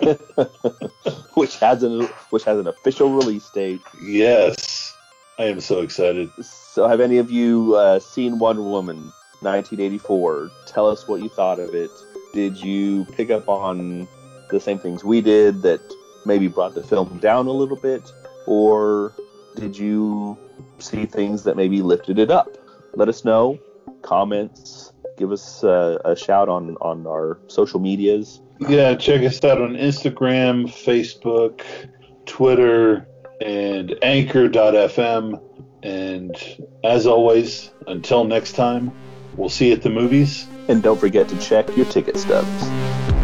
which 1.34 1.56
has 1.56 1.82
an 1.82 2.02
which 2.28 2.44
has 2.44 2.58
an 2.58 2.68
official 2.68 3.12
release 3.12 3.48
date. 3.50 3.80
Yes, 4.02 4.94
I 5.38 5.44
am 5.44 5.60
so 5.60 5.80
excited. 5.80 6.30
So, 6.44 6.86
have 6.86 7.00
any 7.00 7.16
of 7.16 7.30
you 7.30 7.74
uh, 7.76 7.98
seen 7.98 8.38
Wonder 8.38 8.62
Woman 8.62 8.98
1984? 9.40 10.50
Tell 10.66 10.86
us 10.86 11.08
what 11.08 11.22
you 11.22 11.30
thought 11.30 11.58
of 11.58 11.74
it. 11.74 11.90
Did 12.34 12.58
you 12.58 13.06
pick 13.06 13.30
up 13.30 13.48
on 13.48 14.06
the 14.50 14.60
same 14.60 14.78
things 14.78 15.02
we 15.02 15.22
did 15.22 15.62
that 15.62 15.80
maybe 16.26 16.46
brought 16.46 16.74
the 16.74 16.82
film 16.82 17.18
down 17.18 17.46
a 17.46 17.52
little 17.52 17.76
bit, 17.76 18.12
or 18.46 19.14
did 19.56 19.76
you 19.76 20.36
see 20.78 21.06
things 21.06 21.42
that 21.44 21.56
maybe 21.56 21.80
lifted 21.80 22.18
it 22.18 22.30
up? 22.30 22.48
Let 22.94 23.08
us 23.08 23.24
know. 23.24 23.58
Comments, 24.02 24.79
give 25.20 25.30
us 25.30 25.62
uh, 25.62 25.98
a 26.04 26.16
shout 26.16 26.48
on 26.48 26.76
on 26.80 27.06
our 27.06 27.38
social 27.46 27.78
medias. 27.78 28.40
Yeah, 28.68 28.94
check 28.94 29.22
us 29.22 29.42
out 29.44 29.60
on 29.60 29.74
Instagram, 29.74 30.66
Facebook, 30.66 31.62
Twitter, 32.26 33.06
and 33.40 33.94
Anchor.fm. 34.02 35.40
And 35.82 36.36
as 36.84 37.06
always, 37.06 37.70
until 37.86 38.24
next 38.24 38.52
time, 38.52 38.92
we'll 39.36 39.48
see 39.48 39.68
you 39.68 39.74
at 39.74 39.82
the 39.82 39.90
movies. 39.90 40.46
And 40.68 40.82
don't 40.82 40.98
forget 40.98 41.28
to 41.28 41.38
check 41.38 41.74
your 41.76 41.86
ticket 41.86 42.16
stubs. 42.16 43.19